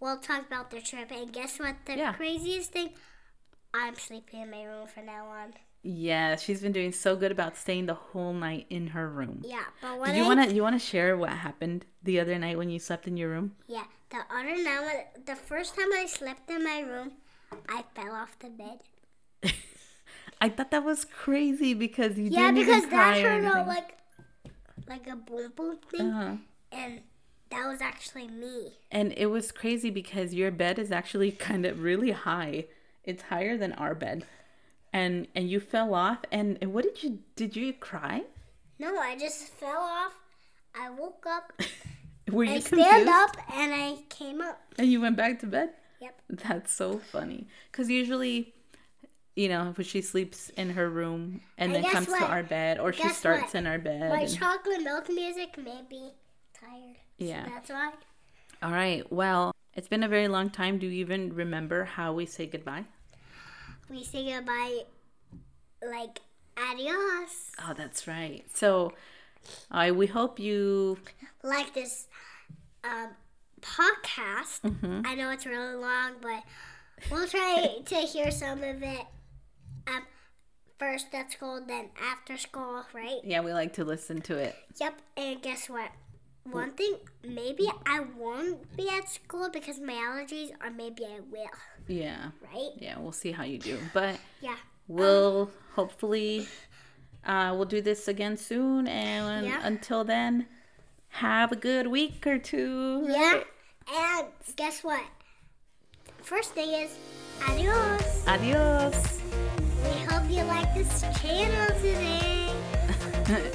we'll 0.00 0.18
talk 0.18 0.46
about 0.46 0.70
the 0.70 0.80
trip. 0.80 1.10
And 1.12 1.32
guess 1.32 1.58
what? 1.58 1.76
The 1.86 1.96
Yeah. 1.96 2.12
craziest 2.12 2.72
thing, 2.72 2.90
I'm 3.72 3.94
sleeping 3.94 4.40
in 4.42 4.50
my 4.50 4.64
room 4.64 4.86
from 4.86 5.06
now 5.06 5.26
on. 5.26 5.54
Yeah, 5.82 6.36
she's 6.36 6.60
been 6.60 6.72
doing 6.72 6.92
so 6.92 7.16
good 7.16 7.32
about 7.32 7.56
staying 7.56 7.86
the 7.86 7.94
whole 7.94 8.34
night 8.34 8.66
in 8.68 8.88
her 8.88 9.08
room. 9.08 9.40
Yeah, 9.46 9.64
but 9.80 9.98
when 9.98 10.10
Did 10.10 10.16
you 10.18 10.24
I, 10.24 10.26
wanna 10.26 10.46
you 10.48 10.62
wanna 10.62 10.78
share 10.78 11.16
what 11.16 11.30
happened 11.30 11.86
the 12.02 12.20
other 12.20 12.38
night 12.38 12.58
when 12.58 12.68
you 12.68 12.78
slept 12.78 13.06
in 13.06 13.16
your 13.16 13.30
room? 13.30 13.56
yeah, 13.66 13.84
the 14.10 14.18
other 14.30 14.56
night, 14.62 15.24
the 15.24 15.36
first 15.36 15.76
time 15.76 15.90
I 15.94 16.04
slept 16.06 16.50
in 16.50 16.64
my 16.64 16.80
room, 16.80 17.12
I 17.68 17.84
fell 17.94 18.12
off 18.12 18.38
the 18.40 18.50
bed. 18.50 18.80
I 20.40 20.48
thought 20.48 20.70
that 20.70 20.84
was 20.84 21.04
crazy 21.04 21.74
because 21.74 22.18
you 22.18 22.28
Yeah, 22.28 22.50
didn't 22.50 22.54
because 22.54 22.68
even 22.78 22.90
cry 22.90 23.14
that 23.14 23.20
turned 23.20 23.46
out 23.46 23.66
like 23.66 23.98
like 24.86 25.06
a 25.06 25.16
boom 25.16 25.52
boom 25.56 25.78
thing, 25.90 26.10
uh-huh. 26.10 26.36
and 26.72 27.02
that 27.50 27.66
was 27.68 27.80
actually 27.80 28.28
me. 28.28 28.72
And 28.90 29.12
it 29.16 29.26
was 29.26 29.52
crazy 29.52 29.90
because 29.90 30.34
your 30.34 30.50
bed 30.50 30.78
is 30.78 30.90
actually 30.92 31.30
kind 31.48 31.64
of 31.66 31.82
really 31.82 32.10
high. 32.12 32.66
It's 33.04 33.24
higher 33.24 33.56
than 33.56 33.72
our 33.74 33.94
bed. 33.94 34.24
And 34.92 35.28
and 35.34 35.48
you 35.50 35.60
fell 35.60 35.94
off 35.94 36.20
and, 36.32 36.58
and 36.60 36.72
what 36.72 36.84
did 36.84 37.02
you 37.02 37.20
did 37.36 37.56
you 37.56 37.72
cry? 37.72 38.24
No, 38.78 38.98
I 38.98 39.16
just 39.16 39.48
fell 39.48 39.80
off. 39.80 40.14
I 40.74 40.90
woke 40.90 41.26
up, 41.28 41.52
Were 42.30 42.44
you 42.44 42.56
I 42.56 42.60
confused? 42.60 42.88
stand 42.88 43.08
up, 43.08 43.36
and 43.52 43.74
I 43.74 43.98
came 44.08 44.40
up. 44.40 44.60
And 44.78 44.90
you 44.90 45.00
went 45.00 45.16
back 45.16 45.38
to 45.40 45.46
bed? 45.46 45.70
Yep. 46.00 46.20
That's 46.28 46.72
so 46.72 46.98
funny. 46.98 47.48
Because 47.70 47.90
usually, 47.90 48.54
you 49.36 49.48
know, 49.48 49.72
when 49.76 49.84
she 49.86 50.00
sleeps 50.02 50.50
in 50.50 50.70
her 50.70 50.88
room 50.90 51.40
and 51.56 51.72
And 51.72 51.76
then 51.76 51.82
guess 51.82 51.92
comes 52.06 52.06
to 52.18 52.24
our 52.24 52.42
bed, 52.42 52.78
or 52.78 52.92
she 52.92 53.08
starts 53.08 53.54
what? 53.54 53.54
in 53.56 53.66
our 53.66 53.78
bed. 53.78 54.10
My 54.10 54.22
and- 54.22 54.34
chocolate 54.36 54.82
milk 54.82 55.08
music 55.08 55.56
made 55.56 55.88
me 55.90 56.12
tired. 56.52 56.96
So 57.18 57.24
Yeah. 57.26 57.46
that's 57.48 57.70
why. 57.70 57.92
All 58.62 58.72
right. 58.72 59.10
Well, 59.12 59.54
it's 59.74 59.88
been 59.88 60.02
a 60.02 60.08
very 60.08 60.28
long 60.28 60.50
time. 60.50 60.78
Do 60.78 60.86
you 60.86 60.92
even 61.00 61.34
remember 61.34 61.84
how 61.84 62.12
we 62.12 62.26
say 62.26 62.46
goodbye? 62.46 62.84
We 63.88 64.04
say 64.04 64.32
goodbye 64.34 64.80
like 65.82 66.20
adios. 66.58 67.52
Oh, 67.62 67.72
that's 67.76 68.06
right. 68.06 68.44
So, 68.54 68.92
I 69.70 69.90
we 69.92 70.06
hope 70.06 70.38
you. 70.38 70.98
Like 71.42 71.72
this 71.72 72.06
um, 72.84 73.10
podcast. 73.62 74.60
Mm-hmm. 74.62 75.02
I 75.06 75.14
know 75.14 75.30
it's 75.30 75.46
really 75.46 75.74
long, 75.76 76.14
but 76.20 76.42
we'll 77.10 77.26
try 77.26 77.76
to 77.86 77.94
hear 77.96 78.30
some 78.30 78.62
of 78.62 78.82
it. 78.82 79.06
Um, 79.86 80.02
first 80.78 81.06
at 81.14 81.30
school, 81.32 81.62
then 81.66 81.90
after 82.00 82.36
school, 82.36 82.84
right? 82.94 83.20
Yeah, 83.24 83.40
we 83.40 83.52
like 83.52 83.72
to 83.74 83.84
listen 83.84 84.20
to 84.22 84.36
it. 84.36 84.54
Yep. 84.80 85.00
And 85.16 85.42
guess 85.42 85.68
what? 85.68 85.90
One 86.44 86.72
thing, 86.72 86.94
maybe 87.22 87.68
I 87.86 88.00
won't 88.16 88.76
be 88.76 88.88
at 88.88 89.08
school 89.10 89.50
because 89.52 89.78
my 89.78 89.92
allergies, 89.92 90.50
or 90.64 90.70
maybe 90.70 91.04
I 91.04 91.20
will, 91.30 91.50
Yeah. 91.86 92.30
right? 92.42 92.70
Yeah, 92.76 92.98
we'll 92.98 93.12
see 93.12 93.32
how 93.32 93.44
you 93.44 93.58
do. 93.58 93.78
But 93.92 94.18
Yeah. 94.40 94.56
we'll 94.88 95.50
hopefully 95.74 96.48
uh, 97.22 97.52
we'll 97.54 97.66
do 97.66 97.82
this 97.82 98.08
again 98.08 98.38
soon. 98.38 98.86
And 98.88 99.46
Yeah. 99.46 99.60
until 99.62 100.04
then, 100.04 100.48
have 101.08 101.52
a 101.52 101.56
good 101.56 101.88
week 101.88 102.26
or 102.26 102.38
two. 102.38 103.04
Yeah. 103.06 103.42
And 103.92 104.28
guess 104.56 104.82
what? 104.82 105.04
First 106.22 106.52
thing 106.52 106.70
is 106.70 106.96
adios. 107.46 108.26
Adios. 108.26 109.20
Hope 110.30 110.38
you 110.38 110.44
like 110.44 110.72
this 110.74 111.00
channel 111.20 111.66
today. 111.80 112.52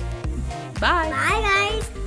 Bye. 0.81 1.09
Bye, 1.09 1.79
guys. 1.79 2.04